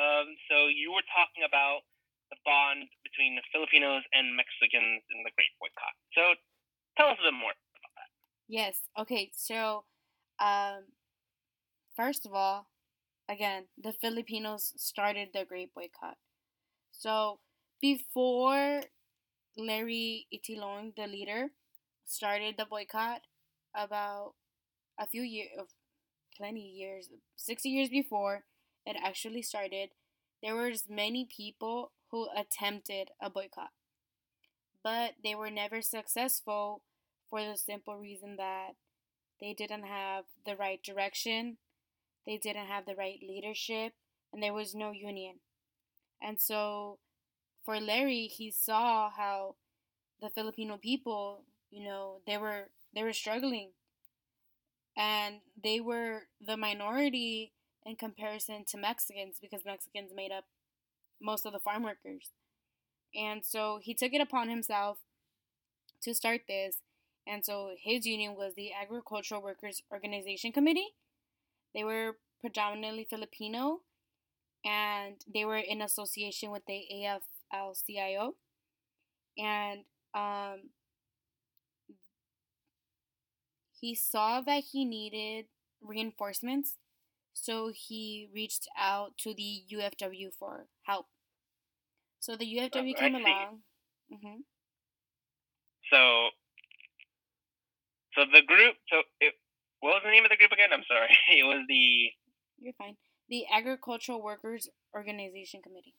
Um. 0.00 0.32
So 0.48 0.72
you 0.72 0.96
were 0.96 1.04
talking 1.12 1.44
about 1.44 1.84
the 2.32 2.40
bond 2.48 2.88
between 3.04 3.36
the 3.36 3.44
Filipinos 3.52 4.08
and 4.16 4.32
Mexicans 4.36 5.04
in 5.12 5.20
the 5.20 5.32
Great 5.36 5.52
Boycott. 5.60 5.96
So 6.16 6.32
tell 6.96 7.12
us 7.12 7.20
a 7.20 7.28
bit 7.28 7.36
more 7.36 7.52
about 7.52 7.92
that. 7.96 8.08
Yes. 8.48 8.88
Okay. 8.96 9.32
So, 9.36 9.84
um, 10.40 10.88
first 11.98 12.24
of 12.24 12.32
all, 12.32 12.68
again, 13.28 13.64
the 13.76 13.92
Filipinos 13.92 14.72
started 14.76 15.30
the 15.34 15.44
Great 15.44 15.74
Boycott. 15.74 16.16
So 16.92 17.40
before 17.80 18.82
Larry 19.56 20.28
Itliong, 20.32 20.94
the 20.94 21.08
leader, 21.08 21.48
started 22.04 22.54
the 22.56 22.64
boycott 22.64 23.22
about 23.74 24.34
a 24.98 25.06
few 25.06 25.22
years, 25.22 25.50
oh, 25.58 25.66
plenty 26.36 26.60
years, 26.60 27.10
60 27.36 27.68
years 27.68 27.88
before 27.88 28.44
it 28.86 28.96
actually 29.04 29.42
started, 29.42 29.90
there 30.40 30.54
was 30.54 30.84
many 30.88 31.26
people 31.26 31.90
who 32.10 32.28
attempted 32.34 33.10
a 33.20 33.28
boycott. 33.28 33.70
But 34.84 35.14
they 35.24 35.34
were 35.34 35.50
never 35.50 35.82
successful 35.82 36.82
for 37.28 37.40
the 37.40 37.56
simple 37.56 37.96
reason 37.98 38.36
that 38.36 38.76
they 39.40 39.52
didn't 39.52 39.84
have 39.84 40.24
the 40.46 40.56
right 40.56 40.82
direction 40.82 41.58
they 42.28 42.36
didn't 42.36 42.66
have 42.66 42.84
the 42.84 42.94
right 42.94 43.18
leadership, 43.26 43.94
and 44.34 44.42
there 44.42 44.52
was 44.52 44.74
no 44.74 44.90
union. 44.90 45.36
And 46.20 46.38
so 46.38 46.98
for 47.64 47.80
Larry, 47.80 48.26
he 48.26 48.50
saw 48.50 49.08
how 49.08 49.54
the 50.20 50.28
Filipino 50.28 50.76
people, 50.76 51.44
you 51.70 51.82
know, 51.82 52.20
they 52.26 52.36
were 52.36 52.68
they 52.94 53.02
were 53.02 53.14
struggling. 53.14 53.70
And 54.94 55.36
they 55.62 55.80
were 55.80 56.24
the 56.44 56.58
minority 56.58 57.52
in 57.86 57.96
comparison 57.96 58.64
to 58.66 58.76
Mexicans 58.76 59.38
because 59.40 59.64
Mexicans 59.64 60.10
made 60.14 60.32
up 60.32 60.44
most 61.22 61.46
of 61.46 61.54
the 61.54 61.58
farm 61.58 61.82
workers. 61.82 62.32
And 63.14 63.42
so 63.42 63.78
he 63.82 63.94
took 63.94 64.12
it 64.12 64.20
upon 64.20 64.50
himself 64.50 64.98
to 66.02 66.14
start 66.14 66.42
this. 66.46 66.82
And 67.26 67.42
so 67.44 67.70
his 67.80 68.04
union 68.04 68.34
was 68.34 68.54
the 68.54 68.72
Agricultural 68.74 69.40
Workers 69.40 69.82
Organization 69.90 70.52
Committee. 70.52 70.88
They 71.74 71.84
were 71.84 72.16
predominantly 72.40 73.06
Filipino 73.08 73.80
and 74.64 75.16
they 75.32 75.44
were 75.44 75.58
in 75.58 75.82
association 75.82 76.50
with 76.50 76.62
the 76.66 76.84
AFL 76.92 77.84
CIO. 77.86 78.34
And 79.36 79.84
um, 80.14 80.70
he 83.80 83.94
saw 83.94 84.40
that 84.40 84.64
he 84.72 84.84
needed 84.84 85.46
reinforcements, 85.80 86.76
so 87.32 87.70
he 87.72 88.28
reached 88.34 88.66
out 88.76 89.16
to 89.18 89.32
the 89.32 89.62
UFW 89.72 90.32
for 90.36 90.66
help. 90.82 91.06
So 92.18 92.36
the 92.36 92.44
UFW 92.44 92.94
oh, 92.96 93.00
came 93.00 93.14
along. 93.14 93.60
Mm-hmm. 94.12 94.40
So, 95.90 96.28
so 98.14 98.24
the 98.32 98.42
group. 98.42 98.74
So 98.90 99.02
it, 99.20 99.34
what 99.80 99.98
was 99.98 100.02
the 100.04 100.10
name 100.10 100.24
of 100.24 100.30
the 100.30 100.36
group 100.36 100.52
again? 100.52 100.70
I'm 100.72 100.86
sorry. 100.86 101.10
It 101.38 101.46
was 101.46 101.62
the. 101.68 102.12
You're 102.58 102.76
fine. 102.78 102.96
The 103.28 103.44
Agricultural 103.52 104.22
Workers 104.22 104.68
Organization 104.94 105.62
Committee. 105.62 105.94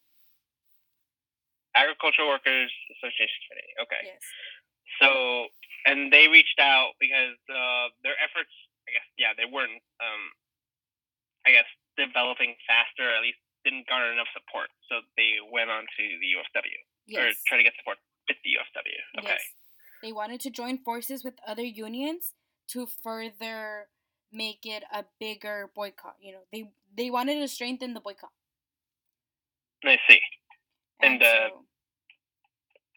Agricultural 1.77 2.27
Workers 2.27 2.73
Association 2.97 3.39
Committee. 3.47 3.73
Okay. 3.85 4.01
Yes. 4.03 4.23
So, 4.99 5.47
and 5.85 6.11
they 6.11 6.27
reached 6.27 6.59
out 6.59 6.97
because 6.99 7.37
uh, 7.47 7.93
their 8.01 8.17
efforts, 8.19 8.51
I 8.89 8.97
guess, 8.97 9.07
yeah, 9.15 9.31
they 9.37 9.45
weren't, 9.45 9.79
um, 10.01 10.23
I 11.45 11.53
guess, 11.53 11.69
developing 11.95 12.57
faster. 12.65 13.05
At 13.05 13.21
least 13.21 13.39
didn't 13.63 13.87
garner 13.87 14.11
enough 14.11 14.27
support, 14.33 14.73
so 14.89 15.05
they 15.15 15.39
went 15.39 15.69
on 15.69 15.85
to 15.85 16.03
the 16.19 16.29
UFW 16.35 16.79
yes. 17.07 17.19
or 17.19 17.25
try 17.47 17.57
to 17.57 17.63
get 17.63 17.77
support 17.79 18.01
with 18.27 18.37
the 18.43 18.57
UFW. 18.57 18.99
Okay. 19.23 19.37
Yes. 19.37 19.43
They 20.01 20.11
wanted 20.11 20.39
to 20.41 20.49
join 20.49 20.77
forces 20.79 21.23
with 21.23 21.35
other 21.45 21.63
unions 21.63 22.33
to 22.69 22.87
further 23.03 23.87
make 24.31 24.65
it 24.65 24.83
a 24.93 25.05
bigger 25.19 25.69
boycott. 25.75 26.15
You 26.21 26.33
know, 26.33 26.39
they 26.51 26.71
they 26.95 27.09
wanted 27.09 27.39
to 27.39 27.47
strengthen 27.47 27.93
the 27.93 27.99
boycott. 27.99 28.31
I 29.83 29.97
see. 30.09 30.19
And, 31.01 31.13
and 31.13 31.23
uh, 31.23 31.25
so, 31.25 31.65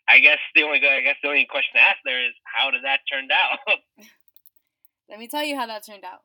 I 0.08 0.18
guess 0.18 0.38
the 0.54 0.62
only 0.62 0.78
I 0.78 1.00
guess 1.00 1.16
the 1.22 1.28
only 1.28 1.46
question 1.48 1.74
to 1.74 1.80
ask 1.80 1.98
there 2.04 2.24
is 2.24 2.32
how 2.44 2.70
did 2.70 2.84
that 2.84 3.00
turn 3.10 3.28
out? 3.30 3.78
Let 5.08 5.18
me 5.18 5.28
tell 5.28 5.44
you 5.44 5.56
how 5.56 5.66
that 5.66 5.84
turned 5.86 6.04
out. 6.04 6.22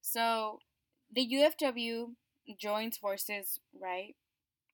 So 0.00 0.58
the 1.14 1.26
UFW 1.26 2.14
joins 2.58 2.98
forces, 2.98 3.60
right, 3.80 4.16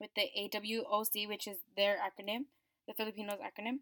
with 0.01 0.11
the 0.17 0.29
AWOC, 0.37 1.29
which 1.29 1.47
is 1.47 1.59
their 1.77 1.99
acronym, 1.99 2.47
the 2.89 2.95
Filipinos 2.95 3.39
acronym. 3.39 3.81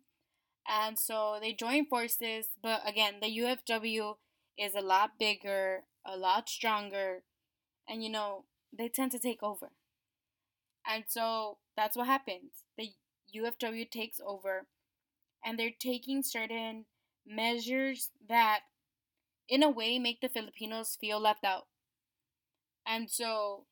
And 0.68 0.98
so 0.98 1.38
they 1.40 1.52
join 1.52 1.86
forces, 1.86 2.48
but 2.62 2.82
again, 2.86 3.14
the 3.22 3.38
UFW 3.38 4.16
is 4.58 4.74
a 4.74 4.80
lot 4.80 5.18
bigger, 5.18 5.84
a 6.04 6.16
lot 6.16 6.48
stronger, 6.48 7.22
and 7.88 8.02
you 8.02 8.10
know, 8.10 8.44
they 8.76 8.88
tend 8.88 9.12
to 9.12 9.18
take 9.18 9.42
over. 9.42 9.70
And 10.86 11.04
so 11.06 11.58
that's 11.76 11.96
what 11.96 12.06
happens. 12.06 12.64
The 12.76 12.90
UFW 13.34 13.90
takes 13.90 14.20
over, 14.24 14.66
and 15.44 15.58
they're 15.58 15.70
taking 15.78 16.22
certain 16.22 16.86
measures 17.26 18.10
that, 18.28 18.60
in 19.48 19.62
a 19.62 19.70
way, 19.70 19.98
make 19.98 20.20
the 20.20 20.28
Filipinos 20.28 20.96
feel 21.00 21.20
left 21.20 21.44
out. 21.44 21.66
And 22.86 23.10
so, 23.10 23.66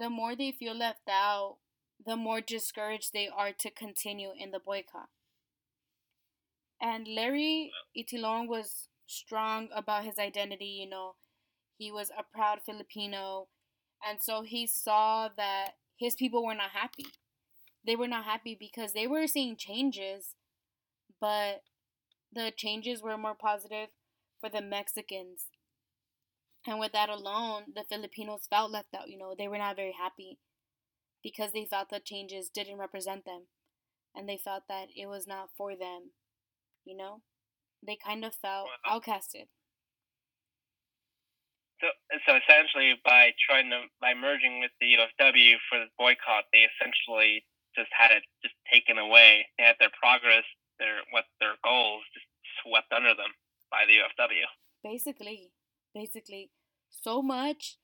the 0.00 0.10
more 0.10 0.34
they 0.34 0.52
feel 0.52 0.74
left 0.74 1.08
out, 1.08 1.58
the 2.04 2.16
more 2.16 2.40
discouraged 2.40 3.12
they 3.12 3.28
are 3.28 3.52
to 3.52 3.70
continue 3.70 4.30
in 4.36 4.50
the 4.50 4.58
boycott. 4.58 5.08
And 6.80 7.06
Larry 7.06 7.72
Itliong 7.96 8.48
was 8.48 8.88
strong 9.06 9.68
about 9.74 10.04
his 10.04 10.18
identity, 10.18 10.66
you 10.66 10.88
know, 10.88 11.14
he 11.76 11.90
was 11.90 12.10
a 12.10 12.22
proud 12.22 12.60
Filipino. 12.64 13.48
And 14.06 14.20
so 14.20 14.42
he 14.42 14.66
saw 14.66 15.28
that 15.36 15.72
his 15.96 16.14
people 16.14 16.44
were 16.44 16.54
not 16.54 16.70
happy. 16.70 17.06
They 17.86 17.96
were 17.96 18.08
not 18.08 18.24
happy 18.24 18.56
because 18.58 18.92
they 18.92 19.06
were 19.06 19.26
seeing 19.26 19.56
changes, 19.56 20.34
but 21.20 21.62
the 22.32 22.52
changes 22.56 23.02
were 23.02 23.16
more 23.18 23.34
positive 23.34 23.88
for 24.40 24.48
the 24.48 24.62
Mexicans. 24.62 25.46
And 26.66 26.80
with 26.80 26.92
that 26.92 27.10
alone, 27.10 27.64
the 27.74 27.84
Filipinos 27.84 28.46
felt 28.48 28.70
left 28.70 28.94
out. 28.94 29.08
You 29.08 29.18
know, 29.18 29.34
they 29.36 29.48
were 29.48 29.58
not 29.58 29.76
very 29.76 29.92
happy 29.92 30.38
because 31.22 31.52
they 31.52 31.66
felt 31.66 31.90
the 31.90 32.00
changes 32.00 32.48
didn't 32.48 32.78
represent 32.78 33.24
them 33.24 33.46
and 34.14 34.28
they 34.28 34.38
felt 34.38 34.64
that 34.68 34.88
it 34.94 35.06
was 35.06 35.26
not 35.26 35.50
for 35.56 35.76
them, 35.76 36.10
you 36.84 36.96
know? 36.96 37.22
They 37.86 37.96
kind 37.96 38.24
of 38.24 38.34
felt 38.34 38.68
uh-huh. 38.68 38.98
outcasted. 38.98 39.48
So, 41.80 41.88
so 42.26 42.38
essentially, 42.38 42.94
by 43.04 43.32
trying 43.44 43.70
to 43.70 43.90
by 44.00 44.14
merging 44.14 44.60
with 44.60 44.70
the 44.80 44.96
UFW 44.96 45.56
for 45.68 45.78
the 45.78 45.90
boycott, 45.98 46.48
they 46.52 46.64
essentially 46.64 47.44
just 47.76 47.90
had 47.92 48.10
it 48.10 48.22
just 48.42 48.54
taken 48.72 48.96
away. 48.96 49.46
They 49.58 49.64
had 49.64 49.76
their 49.80 49.92
progress, 50.00 50.44
their 50.78 51.02
what 51.10 51.24
their 51.40 51.60
goals 51.62 52.02
just 52.14 52.26
swept 52.62 52.92
under 52.92 53.12
them 53.12 53.34
by 53.70 53.84
the 53.86 54.00
UFW. 54.00 54.46
Basically, 54.82 55.52
basically, 55.94 56.50
so 56.90 57.20
much 57.20 57.76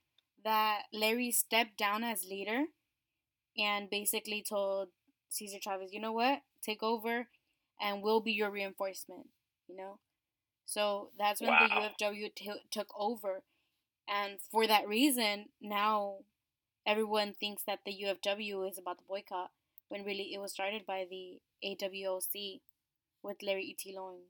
that 0.45 0.83
Larry 0.93 1.31
stepped 1.31 1.77
down 1.77 2.05
as 2.05 2.25
leader 2.25 2.65
and 3.59 3.91
basically 3.91 4.45
told 4.49 4.89
Cesar 5.29 5.59
Chavez, 5.61 5.93
you 5.93 6.01
know 6.01 6.13
what, 6.13 6.41
take 6.65 6.83
over, 6.83 7.29
and 7.81 8.03
we'll 8.03 8.21
be 8.21 8.33
your 8.33 8.51
reinforcement. 8.51 9.27
You 9.71 9.77
know, 9.77 9.99
so 10.67 11.11
that's 11.19 11.41
when 11.41 11.51
wow. 11.51 11.91
the 11.99 12.05
UFW 12.05 12.35
t- 12.35 12.67
took 12.71 12.89
over, 12.99 13.43
and 14.09 14.41
for 14.51 14.67
that 14.67 14.89
reason, 14.89 15.47
now 15.61 16.19
everyone 16.87 17.35
thinks 17.39 17.63
that 17.67 17.81
the 17.87 17.93
UFW 17.93 18.69
is 18.69 18.79
about 18.79 18.99
the 18.99 19.05
boycott 19.09 19.51
when 19.89 20.05
really 20.05 20.35
it 20.35 20.41
was 20.41 20.53
started 20.53 20.83
by 20.87 21.07
the 21.09 21.39
AWOC 21.65 22.61
with 23.23 23.43
Larry 23.43 23.75
Itliong. 23.75 24.27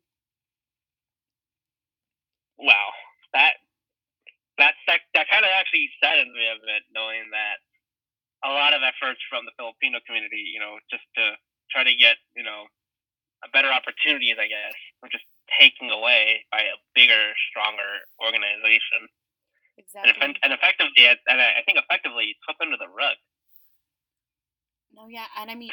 Wow, 2.59 2.93
that 3.33 3.55
that 4.59 4.75
that, 4.87 5.01
that 5.15 5.31
kind 5.33 5.45
of 5.45 5.51
actually 5.57 5.89
saddens 6.03 6.37
me 6.37 6.45
a 6.45 6.61
bit, 6.61 6.85
knowing 6.93 7.33
that 7.33 7.65
a 8.45 8.53
lot 8.53 8.77
of 8.77 8.85
efforts 8.85 9.21
from 9.29 9.45
the 9.45 9.57
Filipino 9.57 10.01
community, 10.05 10.53
you 10.53 10.61
know, 10.61 10.77
just 10.93 11.05
to 11.17 11.37
try 11.73 11.85
to 11.85 11.95
get, 11.97 12.17
you 12.37 12.45
know, 12.45 12.69
a 13.45 13.49
better 13.51 13.73
opportunities, 13.73 14.37
I 14.39 14.49
guess, 14.49 14.77
were 15.03 15.09
just 15.09 15.25
taken 15.59 15.91
away 15.91 16.45
by 16.53 16.61
a 16.61 16.77
bigger, 16.95 17.33
stronger 17.51 18.05
organization. 18.23 19.09
Exactly. 19.79 20.13
And, 20.21 20.39
and 20.43 20.53
effectively, 20.53 21.09
and 21.09 21.41
I 21.41 21.65
think 21.65 21.79
effectively, 21.79 22.37
swept 22.45 22.61
under 22.61 22.77
the 22.77 22.89
rug. 22.89 23.17
No, 24.93 25.09
yeah, 25.09 25.27
and 25.39 25.51
I 25.51 25.55
mean, 25.55 25.71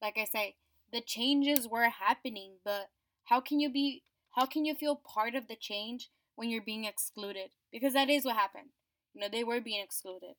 like 0.00 0.18
I 0.18 0.24
say, 0.24 0.54
the 0.92 1.00
changes 1.00 1.66
were 1.66 1.88
happening, 1.88 2.58
but 2.64 2.90
how 3.24 3.40
can 3.40 3.58
you 3.58 3.70
be? 3.70 4.04
How 4.36 4.46
can 4.46 4.64
you 4.64 4.74
feel 4.74 4.96
part 4.96 5.34
of 5.34 5.48
the 5.48 5.56
change 5.56 6.10
when 6.36 6.50
you're 6.50 6.62
being 6.62 6.84
excluded? 6.84 7.50
Because 7.72 7.94
that 7.94 8.10
is 8.10 8.24
what 8.24 8.36
happened. 8.36 8.70
You 9.14 9.22
know, 9.22 9.28
they 9.30 9.44
were 9.44 9.60
being 9.60 9.82
excluded. 9.82 10.34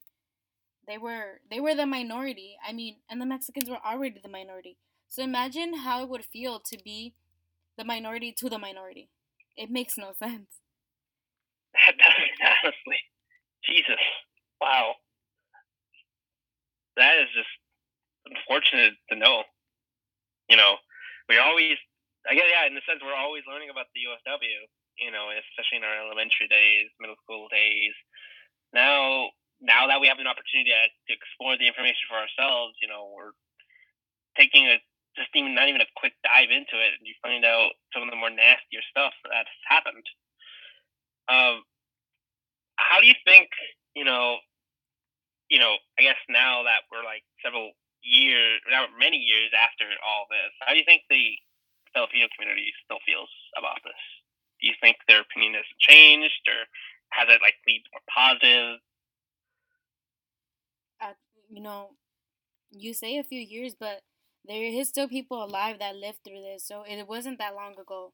They 0.87 0.97
were 0.97 1.41
they 1.49 1.59
were 1.59 1.75
the 1.75 1.85
minority. 1.85 2.57
I 2.65 2.71
mean, 2.71 2.97
and 3.09 3.19
the 3.19 3.25
Mexicans 3.25 3.69
were 3.69 3.79
already 3.85 4.19
the 4.21 4.29
minority. 4.29 4.77
So 5.07 5.23
imagine 5.23 5.77
how 5.79 6.03
it 6.03 6.09
would 6.09 6.25
feel 6.25 6.59
to 6.59 6.77
be 6.83 7.13
the 7.77 7.83
minority 7.83 8.33
to 8.37 8.49
the 8.49 8.57
minority. 8.57 9.09
It 9.55 9.69
makes 9.69 9.97
no 9.97 10.13
sense. 10.13 10.47
That 11.75 11.97
doesn't 11.97 12.39
honestly. 12.63 12.99
Jesus. 13.65 13.99
Wow. 14.61 14.95
That 16.95 17.19
is 17.19 17.27
just 17.35 17.51
unfortunate 18.25 18.93
to 19.11 19.15
know. 19.19 19.43
You 20.49 20.55
know, 20.55 20.75
we 21.27 21.37
always 21.37 21.75
I 22.29 22.33
guess 22.33 22.47
yeah, 22.49 22.65
in 22.65 22.73
the 22.73 22.81
sense 22.87 23.01
we're 23.03 23.13
always 23.13 23.43
learning 23.45 23.69
about 23.69 23.87
the 23.93 24.07
UFW 24.07 24.65
you 24.99 25.11
know, 25.11 25.31
especially 25.31 25.83
in 25.83 25.87
our 25.87 26.07
elementary 26.07 26.47
days, 26.47 26.87
middle 26.99 27.19
school 27.23 27.47
days. 27.51 27.95
Now, 28.73 29.31
now 29.59 29.87
that 29.87 29.99
we 29.99 30.07
have 30.07 30.19
an 30.19 30.27
opportunity 30.27 30.71
to 30.71 31.11
explore 31.11 31.57
the 31.59 31.67
information 31.67 32.07
for 32.07 32.19
ourselves, 32.19 32.75
you 32.81 32.87
know, 32.87 33.11
we're 33.11 33.35
taking 34.35 34.67
a 34.67 34.79
just 35.15 35.31
even 35.35 35.55
not 35.55 35.67
even 35.67 35.81
a 35.81 35.95
quick 35.95 36.13
dive 36.23 36.51
into 36.51 36.75
it, 36.79 36.95
and 36.99 37.07
you 37.07 37.15
find 37.21 37.43
out 37.43 37.75
some 37.93 38.03
of 38.03 38.09
the 38.11 38.19
more 38.19 38.29
nastier 38.29 38.83
stuff 38.91 39.13
that's 39.23 39.51
happened. 39.67 40.05
Um, 41.27 41.63
how 42.75 42.99
do 42.99 43.07
you 43.07 43.17
think, 43.25 43.49
you 43.95 44.03
know, 44.03 44.37
you 45.49 45.59
know, 45.59 45.75
I 45.97 46.03
guess 46.03 46.19
now 46.29 46.63
that 46.63 46.85
we're 46.91 47.05
like 47.05 47.23
several 47.41 47.71
years, 48.03 48.61
now 48.69 48.85
many 48.99 49.17
years 49.17 49.49
after 49.55 49.85
all 50.03 50.27
this, 50.29 50.51
how 50.61 50.73
do 50.73 50.77
you 50.77 50.85
think 50.85 51.03
the 51.09 51.39
Filipino 51.93 52.27
community 52.35 52.69
still 52.83 52.99
feels 53.07 53.31
about 53.57 53.79
this? 53.83 53.97
do 54.61 54.67
you 54.67 54.73
think 54.81 54.97
their 55.07 55.21
opinion 55.21 55.53
has 55.53 55.65
changed, 55.79 56.47
or 56.47 56.65
has 57.09 57.27
it 57.29 57.41
like 57.41 57.55
been 57.65 57.81
more 57.91 58.01
positive? 58.09 58.79
Uh, 61.01 61.13
you 61.49 61.61
know, 61.61 61.91
you 62.71 62.93
say 62.93 63.17
a 63.17 63.23
few 63.23 63.39
years, 63.39 63.75
but 63.79 64.01
there 64.47 64.63
is 64.63 64.89
still 64.89 65.07
people 65.07 65.43
alive 65.43 65.79
that 65.79 65.95
lived 65.95 66.19
through 66.23 66.41
this, 66.41 66.65
so 66.67 66.83
it 66.87 67.07
wasn't 67.07 67.39
that 67.39 67.55
long 67.55 67.73
ago. 67.79 68.13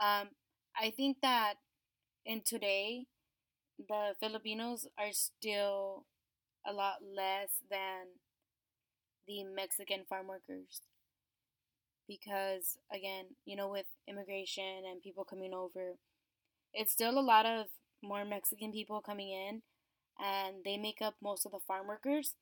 Um, 0.00 0.30
I 0.76 0.90
think 0.90 1.18
that 1.22 1.54
in 2.26 2.42
today, 2.42 3.06
the 3.78 4.14
Filipinos 4.20 4.88
are 4.98 5.12
still 5.12 6.06
a 6.66 6.72
lot 6.72 6.96
less 7.02 7.62
than 7.70 8.18
the 9.26 9.42
Mexican 9.44 10.04
farm 10.04 10.26
workers 10.26 10.82
because 12.08 12.76
again, 12.92 13.26
you 13.44 13.56
know, 13.56 13.68
with 13.68 13.86
immigration 14.08 14.82
and 14.90 15.02
people 15.02 15.24
coming 15.24 15.54
over, 15.54 15.94
it's 16.74 16.92
still 16.92 17.18
a 17.18 17.22
lot 17.22 17.46
of 17.46 17.66
more 18.02 18.24
Mexican 18.24 18.72
people 18.72 19.00
coming 19.00 19.30
in 19.30 19.62
and 20.20 20.56
they 20.64 20.76
make 20.76 21.02
up 21.02 21.14
most 21.22 21.46
of 21.46 21.52
the 21.52 21.60
farm 21.66 21.86
workers. 21.86 22.34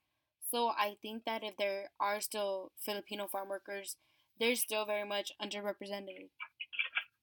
So 0.51 0.69
I 0.69 0.97
think 1.03 1.25
that 1.27 1.45
if 1.45 1.57
there 1.57 1.91
are 2.01 2.21
still 2.21 2.73
Filipino 2.81 3.29
farm 3.29 3.49
workers, 3.49 3.97
they're 4.39 4.55
still 4.57 4.87
very 4.87 5.07
much 5.07 5.33
underrepresented. 5.43 6.31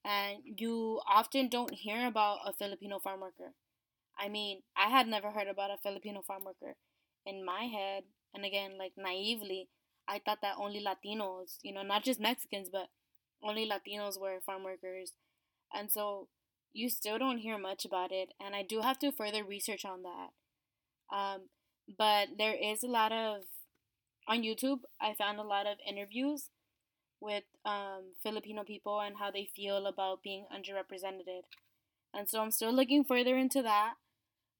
And 0.03 0.39
you 0.45 1.01
often 1.07 1.49
don't 1.49 1.73
hear 1.73 2.05
about 2.05 2.39
a 2.45 2.53
Filipino 2.53 2.99
farm 2.99 3.21
worker. 3.21 3.53
I 4.17 4.29
mean, 4.29 4.61
I 4.77 4.89
had 4.89 5.07
never 5.07 5.31
heard 5.31 5.47
about 5.47 5.71
a 5.71 5.77
Filipino 5.81 6.21
farm 6.21 6.43
worker. 6.45 6.75
In 7.25 7.43
my 7.43 7.63
head, 7.63 8.03
and 8.33 8.45
again, 8.45 8.77
like 8.77 8.93
naively, 8.97 9.69
I 10.07 10.19
thought 10.23 10.39
that 10.41 10.57
only 10.59 10.83
Latinos, 10.83 11.57
you 11.63 11.73
know, 11.73 11.81
not 11.81 12.03
just 12.03 12.19
Mexicans, 12.19 12.69
but 12.71 12.89
only 13.43 13.67
Latinos 13.67 14.19
were 14.19 14.39
farm 14.45 14.63
workers. 14.63 15.13
And 15.73 15.91
so 15.91 16.27
you 16.73 16.89
still 16.89 17.17
don't 17.17 17.39
hear 17.39 17.57
much 17.57 17.85
about 17.85 18.11
it. 18.11 18.29
And 18.39 18.55
I 18.55 18.61
do 18.61 18.81
have 18.81 18.99
to 18.99 19.11
further 19.11 19.43
research 19.43 19.83
on 19.85 20.03
that. 20.03 21.15
Um, 21.15 21.49
but 21.97 22.29
there 22.37 22.55
is 22.55 22.83
a 22.83 22.87
lot 22.87 23.11
of, 23.11 23.43
on 24.27 24.41
YouTube, 24.41 24.79
I 24.99 25.13
found 25.13 25.39
a 25.39 25.43
lot 25.43 25.67
of 25.67 25.77
interviews 25.87 26.49
with 27.21 27.43
um, 27.65 28.13
Filipino 28.21 28.63
people 28.63 28.99
and 28.99 29.15
how 29.17 29.31
they 29.31 29.47
feel 29.55 29.85
about 29.85 30.23
being 30.23 30.45
underrepresented. 30.53 31.43
And 32.13 32.29
so 32.29 32.41
I'm 32.41 32.51
still 32.51 32.73
looking 32.73 33.03
further 33.03 33.37
into 33.37 33.61
that. 33.61 33.93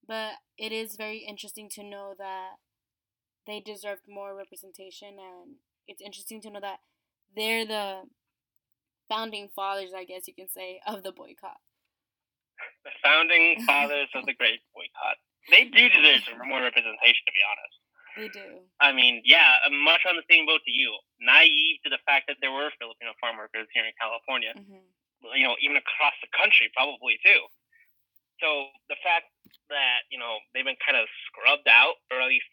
But 0.08 0.34
it 0.58 0.72
is 0.72 0.96
very 0.96 1.20
interesting 1.20 1.70
to 1.72 1.84
know 1.84 2.14
that 2.18 2.58
they 3.48 3.60
deserved 3.60 4.04
more 4.08 4.36
representation, 4.36 5.18
and 5.20 5.56
it's 5.88 6.02
interesting 6.02 6.42
to 6.42 6.50
know 6.50 6.60
that 6.60 6.80
they're 7.36 7.66
the 7.66 8.02
founding 9.10 9.50
fathers, 9.56 9.92
I 9.96 10.04
guess 10.04 10.28
you 10.28 10.34
can 10.34 10.50
say, 10.50 10.80
of 10.88 11.04
the 11.04 11.12
boycott. 11.12 11.58
The 12.84 12.92
founding 13.04 13.64
fathers 13.66 14.10
of 14.16 14.26
the 14.26 14.34
great 14.34 14.62
boycott. 14.74 15.18
They 15.50 15.70
do 15.70 15.90
deserve 15.90 16.26
some 16.26 16.42
more 16.50 16.62
representation, 16.62 17.24
to 17.26 17.34
be 17.34 17.44
honest. 17.46 17.76
They 18.16 18.30
do. 18.32 18.64
I 18.80 18.96
mean, 18.96 19.22
yeah, 19.26 19.60
I'm 19.66 19.76
much 19.84 20.08
on 20.08 20.16
the 20.16 20.26
same 20.32 20.48
boat 20.48 20.64
to 20.66 20.72
you. 20.72 20.96
Naive 21.20 21.84
to 21.84 21.90
the 21.92 22.00
fact 22.08 22.32
that 22.32 22.40
there 22.40 22.52
were 22.52 22.72
Filipino 22.80 23.12
farm 23.20 23.38
workers 23.38 23.68
here 23.76 23.84
in 23.84 23.92
California. 24.00 24.56
Mm-hmm. 24.56 24.82
You 25.36 25.46
know, 25.46 25.56
even 25.60 25.76
across 25.76 26.16
the 26.24 26.32
country, 26.32 26.72
probably 26.74 27.20
too. 27.26 27.42
So 28.40 28.72
the 28.90 29.00
fact 29.04 29.32
that 29.70 30.08
you 30.12 30.20
know 30.20 30.40
they've 30.54 30.66
been 30.66 30.80
kind 30.80 30.96
of 30.96 31.08
scrubbed 31.28 31.68
out, 31.68 32.00
or 32.12 32.22
at 32.22 32.30
least 32.30 32.48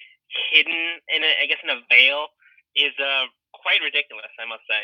hidden 0.50 0.98
in 1.08 1.20
a, 1.22 1.30
I 1.42 1.46
guess 1.46 1.60
in 1.62 1.70
a 1.70 1.80
veil 1.90 2.32
is 2.74 2.94
uh 2.98 3.28
quite 3.52 3.80
ridiculous, 3.84 4.32
I 4.40 4.46
must 4.48 4.64
say. 4.66 4.82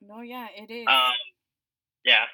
No, 0.00 0.20
yeah, 0.22 0.48
it 0.56 0.70
is. 0.70 0.86
Um, 0.88 1.18
yeah. 2.04 2.24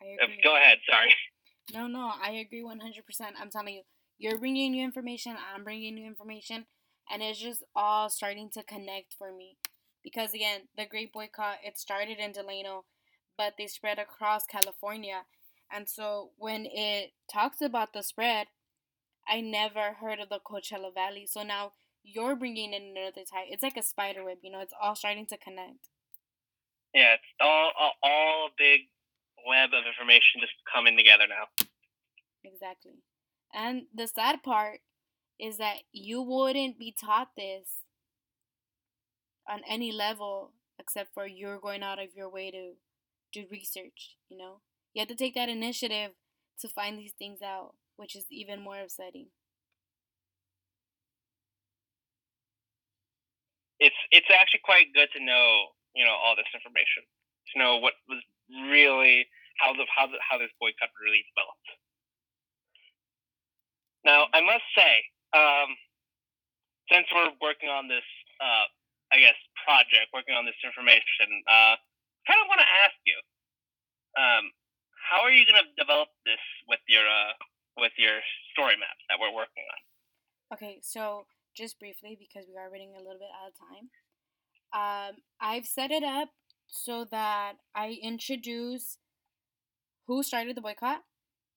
I 0.00 0.16
agree. 0.22 0.40
Go 0.42 0.56
ahead. 0.56 0.78
Sorry. 0.88 1.12
No, 1.74 1.86
no, 1.86 2.12
I 2.22 2.30
agree 2.30 2.62
one 2.62 2.80
hundred 2.80 3.06
percent. 3.06 3.36
I'm 3.40 3.50
telling 3.50 3.74
you, 3.74 3.82
you're 4.18 4.38
bringing 4.38 4.72
new 4.72 4.84
information. 4.84 5.36
I'm 5.54 5.64
bringing 5.64 5.94
new 5.94 6.06
information, 6.06 6.66
and 7.10 7.22
it's 7.22 7.40
just 7.40 7.64
all 7.74 8.08
starting 8.08 8.50
to 8.50 8.62
connect 8.62 9.14
for 9.18 9.32
me. 9.32 9.56
Because 10.02 10.32
again, 10.32 10.68
the 10.76 10.86
Great 10.86 11.12
Boycott 11.12 11.58
it 11.64 11.76
started 11.76 12.18
in 12.18 12.32
Delano, 12.32 12.84
but 13.36 13.54
they 13.58 13.66
spread 13.66 13.98
across 13.98 14.46
California, 14.46 15.22
and 15.72 15.88
so 15.88 16.30
when 16.38 16.66
it 16.66 17.12
talks 17.32 17.60
about 17.60 17.92
the 17.92 18.02
spread, 18.02 18.46
I 19.26 19.40
never 19.40 19.94
heard 20.00 20.20
of 20.20 20.28
the 20.28 20.38
Coachella 20.38 20.94
Valley. 20.94 21.26
So 21.26 21.42
now 21.42 21.72
you're 22.04 22.36
bringing 22.36 22.72
in 22.72 22.96
another 22.96 23.24
type. 23.28 23.46
It's 23.50 23.64
like 23.64 23.76
a 23.76 23.82
spider 23.82 24.24
web, 24.24 24.38
you 24.42 24.52
know. 24.52 24.60
It's 24.60 24.72
all 24.80 24.94
starting 24.94 25.26
to 25.26 25.36
connect. 25.36 25.88
Yeah, 26.94 27.14
it's 27.14 27.24
all 27.40 27.72
all, 27.78 27.92
all 28.04 28.50
big 28.56 28.82
web 29.46 29.70
of 29.72 29.86
information 29.86 30.40
just 30.40 30.52
coming 30.72 30.96
together 30.96 31.24
now. 31.28 31.66
Exactly. 32.44 33.02
And 33.54 33.82
the 33.94 34.06
sad 34.06 34.42
part 34.42 34.80
is 35.38 35.58
that 35.58 35.78
you 35.92 36.22
wouldn't 36.22 36.78
be 36.78 36.94
taught 36.98 37.30
this 37.36 37.68
on 39.48 39.60
any 39.68 39.92
level 39.92 40.52
except 40.78 41.14
for 41.14 41.26
you're 41.26 41.58
going 41.58 41.82
out 41.82 41.98
of 41.98 42.14
your 42.14 42.30
way 42.30 42.50
to 42.50 42.72
do 43.32 43.46
research, 43.50 44.16
you 44.28 44.36
know? 44.36 44.60
you 44.96 45.00
have 45.00 45.08
to 45.08 45.14
take 45.14 45.34
that 45.34 45.50
initiative 45.50 46.12
to 46.58 46.68
find 46.68 46.98
these 46.98 47.12
things 47.18 47.42
out, 47.44 47.74
which 47.96 48.16
is 48.16 48.24
even 48.30 48.64
more 48.64 48.80
upsetting. 48.80 49.28
It's 53.78 54.00
it's 54.10 54.32
actually 54.32 54.64
quite 54.64 54.88
good 54.94 55.12
to 55.12 55.20
know, 55.22 55.76
you 55.94 56.06
know, 56.06 56.16
all 56.16 56.34
this 56.34 56.48
information. 56.56 57.04
To 57.52 57.58
know 57.58 57.76
what 57.76 57.92
was 58.08 58.24
really 58.50 59.26
how 59.58 59.72
the 59.72 59.84
how 59.88 60.06
the, 60.06 60.18
how 60.20 60.38
this 60.38 60.52
boycott 60.60 60.92
really 61.00 61.24
developed. 61.32 61.68
Now, 64.04 64.30
I 64.30 64.40
must 64.40 64.62
say, 64.76 64.94
um, 65.34 65.74
since 66.86 67.10
we're 67.10 67.34
working 67.42 67.66
on 67.66 67.90
this, 67.90 68.06
uh, 68.38 68.70
I 69.10 69.18
guess, 69.18 69.34
project, 69.66 70.14
working 70.14 70.38
on 70.38 70.46
this 70.46 70.58
information, 70.62 71.26
uh, 71.50 71.74
kind 72.22 72.38
of 72.38 72.46
want 72.46 72.62
to 72.62 72.70
ask 72.86 72.94
you, 73.02 73.18
um, 74.14 74.54
how 74.94 75.26
are 75.26 75.34
you 75.34 75.42
going 75.42 75.58
to 75.58 75.66
develop 75.74 76.14
this 76.22 76.42
with 76.70 76.82
your 76.86 77.02
uh, 77.02 77.34
with 77.78 77.92
your 77.98 78.22
story 78.54 78.78
maps 78.78 79.02
that 79.10 79.18
we're 79.18 79.34
working 79.34 79.66
on? 79.66 79.80
Okay, 80.54 80.78
so 80.82 81.26
just 81.56 81.78
briefly 81.78 82.14
because 82.18 82.46
we 82.46 82.58
are 82.58 82.70
running 82.70 82.94
a 82.94 83.02
little 83.02 83.18
bit 83.18 83.32
out 83.34 83.50
of 83.50 83.58
time. 83.58 83.86
Um, 84.70 85.22
I've 85.40 85.66
set 85.66 85.90
it 85.90 86.02
up 86.02 86.30
so 86.66 87.04
that 87.10 87.54
I 87.74 87.98
introduce 88.02 88.98
who 90.06 90.22
started 90.22 90.56
the 90.56 90.60
boycott. 90.60 91.00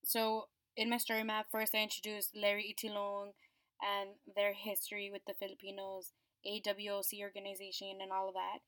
So 0.04 0.48
in 0.76 0.90
my 0.90 0.98
story 0.98 1.24
map, 1.24 1.48
first 1.52 1.76
I 1.76 1.84
introduced 1.84 2.36
Larry 2.36 2.74
Itliong 2.74 3.34
and 3.82 4.12
their 4.36 4.54
history 4.54 5.10
with 5.12 5.22
the 5.28 5.34
Filipinos, 5.34 6.14
AWOC 6.46 7.22
organization, 7.22 8.00
and 8.02 8.12
all 8.12 8.30
of 8.30 8.34
that. 8.34 8.60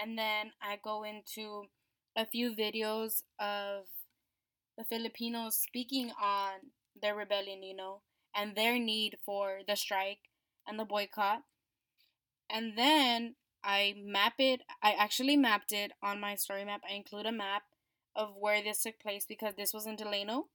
And 0.00 0.16
then 0.16 0.52
I 0.62 0.78
go 0.82 1.04
into 1.04 1.64
a 2.16 2.26
few 2.26 2.54
videos 2.54 3.22
of 3.40 3.84
the 4.76 4.84
Filipinos 4.84 5.56
speaking 5.56 6.12
on 6.22 6.52
their 7.00 7.14
rebellion, 7.14 7.62
you 7.62 7.74
know, 7.74 8.02
and 8.34 8.54
their 8.54 8.78
need 8.78 9.16
for 9.24 9.60
the 9.66 9.76
strike 9.76 10.30
and 10.66 10.78
the 10.78 10.84
boycott. 10.84 11.40
And 12.48 12.78
then 12.78 13.34
I 13.64 13.94
map 13.98 14.34
it, 14.38 14.62
I 14.82 14.92
actually 14.92 15.36
mapped 15.36 15.72
it 15.72 15.92
on 16.02 16.20
my 16.20 16.34
story 16.34 16.64
map. 16.64 16.82
I 16.88 16.94
include 16.94 17.26
a 17.26 17.32
map 17.32 17.62
of 18.14 18.30
where 18.38 18.62
this 18.62 18.82
took 18.82 18.98
place 19.00 19.24
because 19.28 19.54
this 19.56 19.72
was 19.72 19.86
in 19.86 19.96
Delano. 19.96 20.46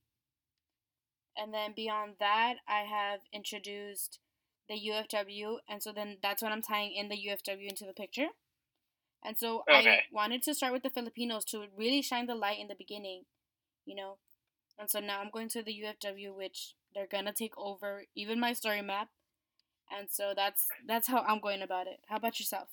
And 1.38 1.54
then 1.54 1.74
beyond 1.76 2.14
that, 2.20 2.56
I 2.68 2.82
have 2.82 3.22
introduced 3.34 4.20
the 4.70 4.76
UFW, 4.76 5.58
and 5.68 5.84
so 5.84 5.92
then 5.92 6.18
that's 6.22 6.42
when 6.42 6.52
I'm 6.52 6.62
tying 6.62 6.94
in 6.94 7.10
the 7.10 7.18
UFW 7.18 7.68
into 7.68 7.86
the 7.86 7.94
picture. 7.94 8.28
And 9.24 9.38
so 9.38 9.64
okay. 9.70 9.90
I 9.90 10.00
wanted 10.12 10.44
to 10.44 10.54
start 10.54 10.74
with 10.74 10.84
the 10.84 10.90
Filipinos 10.90 11.46
to 11.46 11.66
really 11.78 12.02
shine 12.02 12.28
the 12.28 12.36
light 12.36 12.60
in 12.60 12.68
the 12.68 12.76
beginning, 12.76 13.24
you 13.86 13.96
know. 13.96 14.18
And 14.78 14.90
so 14.90 15.00
now 15.00 15.22
I'm 15.22 15.32
going 15.32 15.50
to 15.50 15.64
the 15.64 15.84
UFW, 15.84 16.36
which 16.36 16.76
they're 16.94 17.08
gonna 17.08 17.34
take 17.34 17.58
over 17.58 18.04
even 18.16 18.40
my 18.40 18.54
story 18.54 18.82
map. 18.82 19.10
And 19.92 20.10
so 20.10 20.34
that's 20.36 20.68
that's 20.88 21.08
how 21.08 21.20
I'm 21.28 21.40
going 21.40 21.62
about 21.62 21.88
it. 21.88 22.00
How 22.08 22.18
about 22.18 22.40
yourself? 22.40 22.70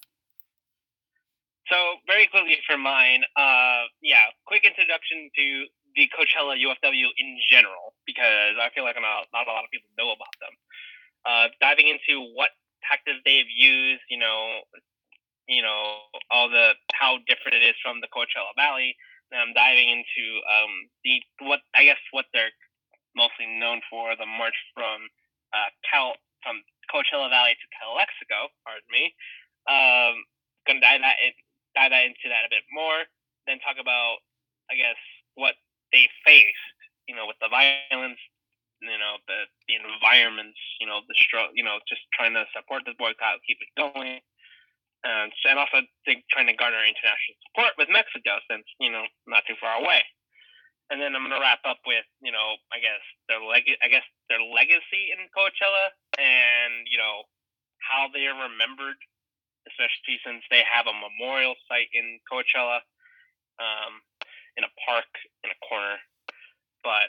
So 1.69 1.77
very 2.07 2.27
quickly 2.27 2.59
for 2.67 2.79
mine, 2.79 3.23
uh, 3.37 3.91
yeah, 4.03 4.33
quick 4.47 4.65
introduction 4.65 5.31
to 5.37 5.47
the 5.95 6.09
Coachella 6.15 6.57
UFW 6.57 7.09
in 7.19 7.39
general 7.51 7.95
because 8.07 8.57
I 8.59 8.71
feel 8.75 8.85
like 8.85 8.97
not, 8.97 9.27
not 9.33 9.47
a 9.47 9.53
lot 9.53 9.65
of 9.65 9.71
people 9.71 9.91
know 9.99 10.11
about 10.11 10.35
them. 10.41 10.55
Uh, 11.27 11.47
diving 11.61 11.89
into 11.89 12.23
what 12.35 12.51
tactics 12.89 13.21
they've 13.25 13.51
used, 13.51 14.03
you 14.09 14.19
know, 14.19 14.65
you 15.51 15.63
know 15.63 16.07
all 16.31 16.49
the 16.49 16.79
how 16.95 17.19
different 17.27 17.59
it 17.59 17.67
is 17.67 17.75
from 17.83 18.01
the 18.01 18.09
Coachella 18.15 18.55
Valley. 18.57 18.95
I'm 19.35 19.55
diving 19.55 19.91
into 19.91 20.25
um, 20.47 20.73
the 21.05 21.23
what 21.47 21.61
I 21.75 21.85
guess 21.85 22.01
what 22.11 22.27
they're 22.33 22.55
mostly 23.15 23.47
known 23.47 23.83
for 23.91 24.15
the 24.15 24.27
march 24.27 24.57
from 24.75 25.11
uh, 25.53 25.71
Cal 25.87 26.15
from 26.43 26.63
Coachella 26.87 27.29
Valley 27.29 27.59
to 27.59 27.67
Calexico. 27.79 28.51
Pardon 28.63 28.91
me. 28.91 29.15
Um, 29.67 30.23
gonna 30.67 30.81
dive 30.81 31.03
that 31.03 31.19
in, 31.19 31.35
dive 31.89 32.13
into 32.13 32.29
that 32.29 32.45
a 32.45 32.53
bit 32.53 32.67
more. 32.73 33.07
Then 33.47 33.59
talk 33.65 33.81
about 33.81 34.21
I 34.71 34.77
guess 34.77 35.01
what 35.35 35.55
they 35.93 36.07
faced, 36.25 36.77
you 37.09 37.15
know, 37.15 37.27
with 37.27 37.39
the 37.43 37.51
violence, 37.51 38.21
you 38.81 38.97
know, 38.97 39.21
the 39.29 39.49
the 39.69 39.77
environments, 39.77 40.59
you 40.81 40.87
know, 40.87 41.01
the 41.07 41.17
stro- 41.17 41.53
you 41.55 41.65
know, 41.65 41.79
just 41.89 42.03
trying 42.15 42.35
to 42.35 42.45
support 42.55 42.83
the 42.87 42.97
boycott, 42.97 43.43
keep 43.47 43.59
it 43.61 43.73
going, 43.77 44.21
um, 45.05 45.29
and 45.29 45.33
and 45.49 45.59
also 45.59 45.85
think, 46.05 46.25
trying 46.31 46.47
to 46.49 46.57
garner 46.57 46.81
international 46.81 47.37
support 47.51 47.75
with 47.77 47.93
Mexico, 47.93 48.41
since 48.49 48.65
you 48.81 48.91
know, 48.91 49.05
not 49.27 49.45
too 49.47 49.59
far 49.61 49.81
away. 49.81 50.05
And 50.91 50.99
then 50.99 51.15
I'm 51.15 51.23
gonna 51.23 51.39
wrap 51.39 51.63
up 51.65 51.79
with, 51.87 52.05
you 52.19 52.33
know, 52.33 52.59
I 52.75 52.83
guess 52.83 53.03
their 53.29 53.39
leg, 53.39 53.63
I 53.83 53.89
guess 53.89 54.07
their 54.29 54.43
legacy 54.43 55.15
in 55.15 55.29
Coachella, 55.31 55.95
and 56.19 56.89
you 56.91 56.99
know, 56.99 57.29
how 57.79 58.09
they 58.13 58.27
are 58.27 58.49
remembered, 58.49 58.99
especially 59.69 60.21
since 60.25 60.45
they 60.51 60.63
have 60.65 60.87
a 60.87 60.97
memorial 60.97 61.55
site 61.69 61.93
in 61.93 62.21
Coachella. 62.31 62.81
Um, 63.61 64.01
in 64.57 64.65
a 64.65 64.73
park 64.85 65.09
in 65.45 65.51
a 65.51 65.59
corner. 65.65 65.97
But 66.83 67.09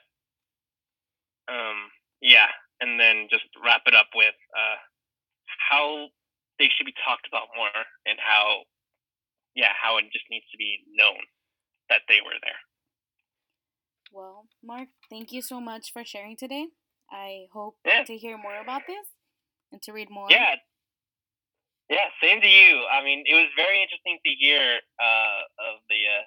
um, 1.51 1.91
yeah, 2.21 2.51
and 2.79 2.99
then 2.99 3.27
just 3.29 3.47
wrap 3.63 3.83
it 3.87 3.95
up 3.95 4.07
with 4.15 4.35
uh, 4.55 4.79
how 5.69 6.07
they 6.59 6.69
should 6.71 6.85
be 6.85 6.95
talked 7.03 7.27
about 7.27 7.51
more 7.55 7.83
and 8.05 8.19
how 8.19 8.63
yeah 9.55 9.73
how 9.75 9.97
it 9.97 10.05
just 10.11 10.25
needs 10.29 10.45
to 10.51 10.57
be 10.57 10.79
known 10.95 11.19
that 11.89 12.01
they 12.07 12.19
were 12.23 12.37
there. 12.41 12.61
Well, 14.11 14.47
Mark, 14.63 14.89
thank 15.09 15.31
you 15.31 15.41
so 15.41 15.61
much 15.61 15.91
for 15.93 16.03
sharing 16.03 16.35
today. 16.35 16.67
I 17.09 17.47
hope 17.53 17.75
yeah. 17.85 18.03
to 18.03 18.17
hear 18.17 18.37
more 18.37 18.59
about 18.61 18.83
this 18.87 19.07
and 19.71 19.81
to 19.83 19.93
read 19.93 20.09
more. 20.09 20.27
Yeah. 20.29 20.55
Yeah, 21.91 22.07
same 22.23 22.39
to 22.39 22.47
you. 22.47 22.87
I 22.87 23.03
mean, 23.03 23.27
it 23.27 23.35
was 23.35 23.51
very 23.59 23.83
interesting 23.83 24.15
to 24.23 24.31
hear 24.39 24.79
uh, 24.95 25.75
of 25.75 25.83
the 25.91 25.99
uh, 26.07 26.23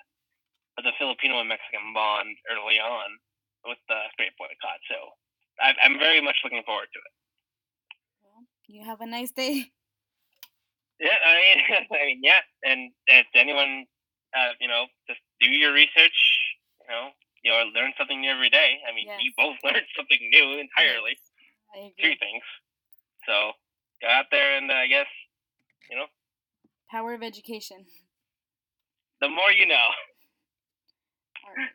the 0.85 0.93
Filipino 1.01 1.41
and 1.41 1.49
Mexican 1.49 1.97
bond 1.97 2.37
early 2.53 2.77
on 2.77 3.17
with 3.65 3.81
the 3.89 3.97
Great 4.21 4.37
Boycott. 4.37 4.85
So 4.93 5.17
I, 5.57 5.73
I'm 5.81 5.97
very 5.99 6.21
much 6.21 6.37
looking 6.45 6.61
forward 6.69 6.93
to 6.93 7.01
it. 7.01 7.13
Well, 8.21 8.45
you 8.69 8.85
have 8.85 9.01
a 9.01 9.09
nice 9.09 9.33
day. 9.33 9.73
Yeah, 11.01 11.19
I 11.27 11.35
mean, 11.35 11.59
I 11.91 12.07
mean, 12.07 12.21
yeah, 12.23 12.39
and 12.63 12.93
if 13.09 13.27
anyone, 13.35 13.85
uh, 14.31 14.55
you 14.61 14.69
know, 14.69 14.87
just 15.09 15.19
do 15.41 15.51
your 15.51 15.73
research. 15.73 16.15
You 16.87 16.89
know, 16.89 17.09
you 17.43 17.51
know, 17.51 17.67
learn 17.75 17.93
something 17.99 18.21
new 18.21 18.31
every 18.31 18.49
day. 18.49 18.79
I 18.89 18.95
mean, 18.95 19.07
yes. 19.07 19.19
you 19.21 19.33
both 19.37 19.57
learned 19.65 19.91
something 19.97 20.23
new 20.31 20.63
entirely. 20.63 21.19
Yes, 21.75 21.91
Three 21.99 22.17
things. 22.17 22.47
So 23.27 23.59
go 24.01 24.09
out 24.09 24.27
there 24.31 24.57
and 24.57 24.71
uh, 24.71 24.75
I 24.75 24.87
guess, 24.87 25.11
you 25.91 25.97
know, 25.97 26.07
power 26.91 27.15
of 27.15 27.23
education. 27.23 27.85
The 29.21 29.29
more 29.29 29.51
you 29.53 29.67
know. 29.67 29.75
All 31.47 31.55
right. 31.57 31.71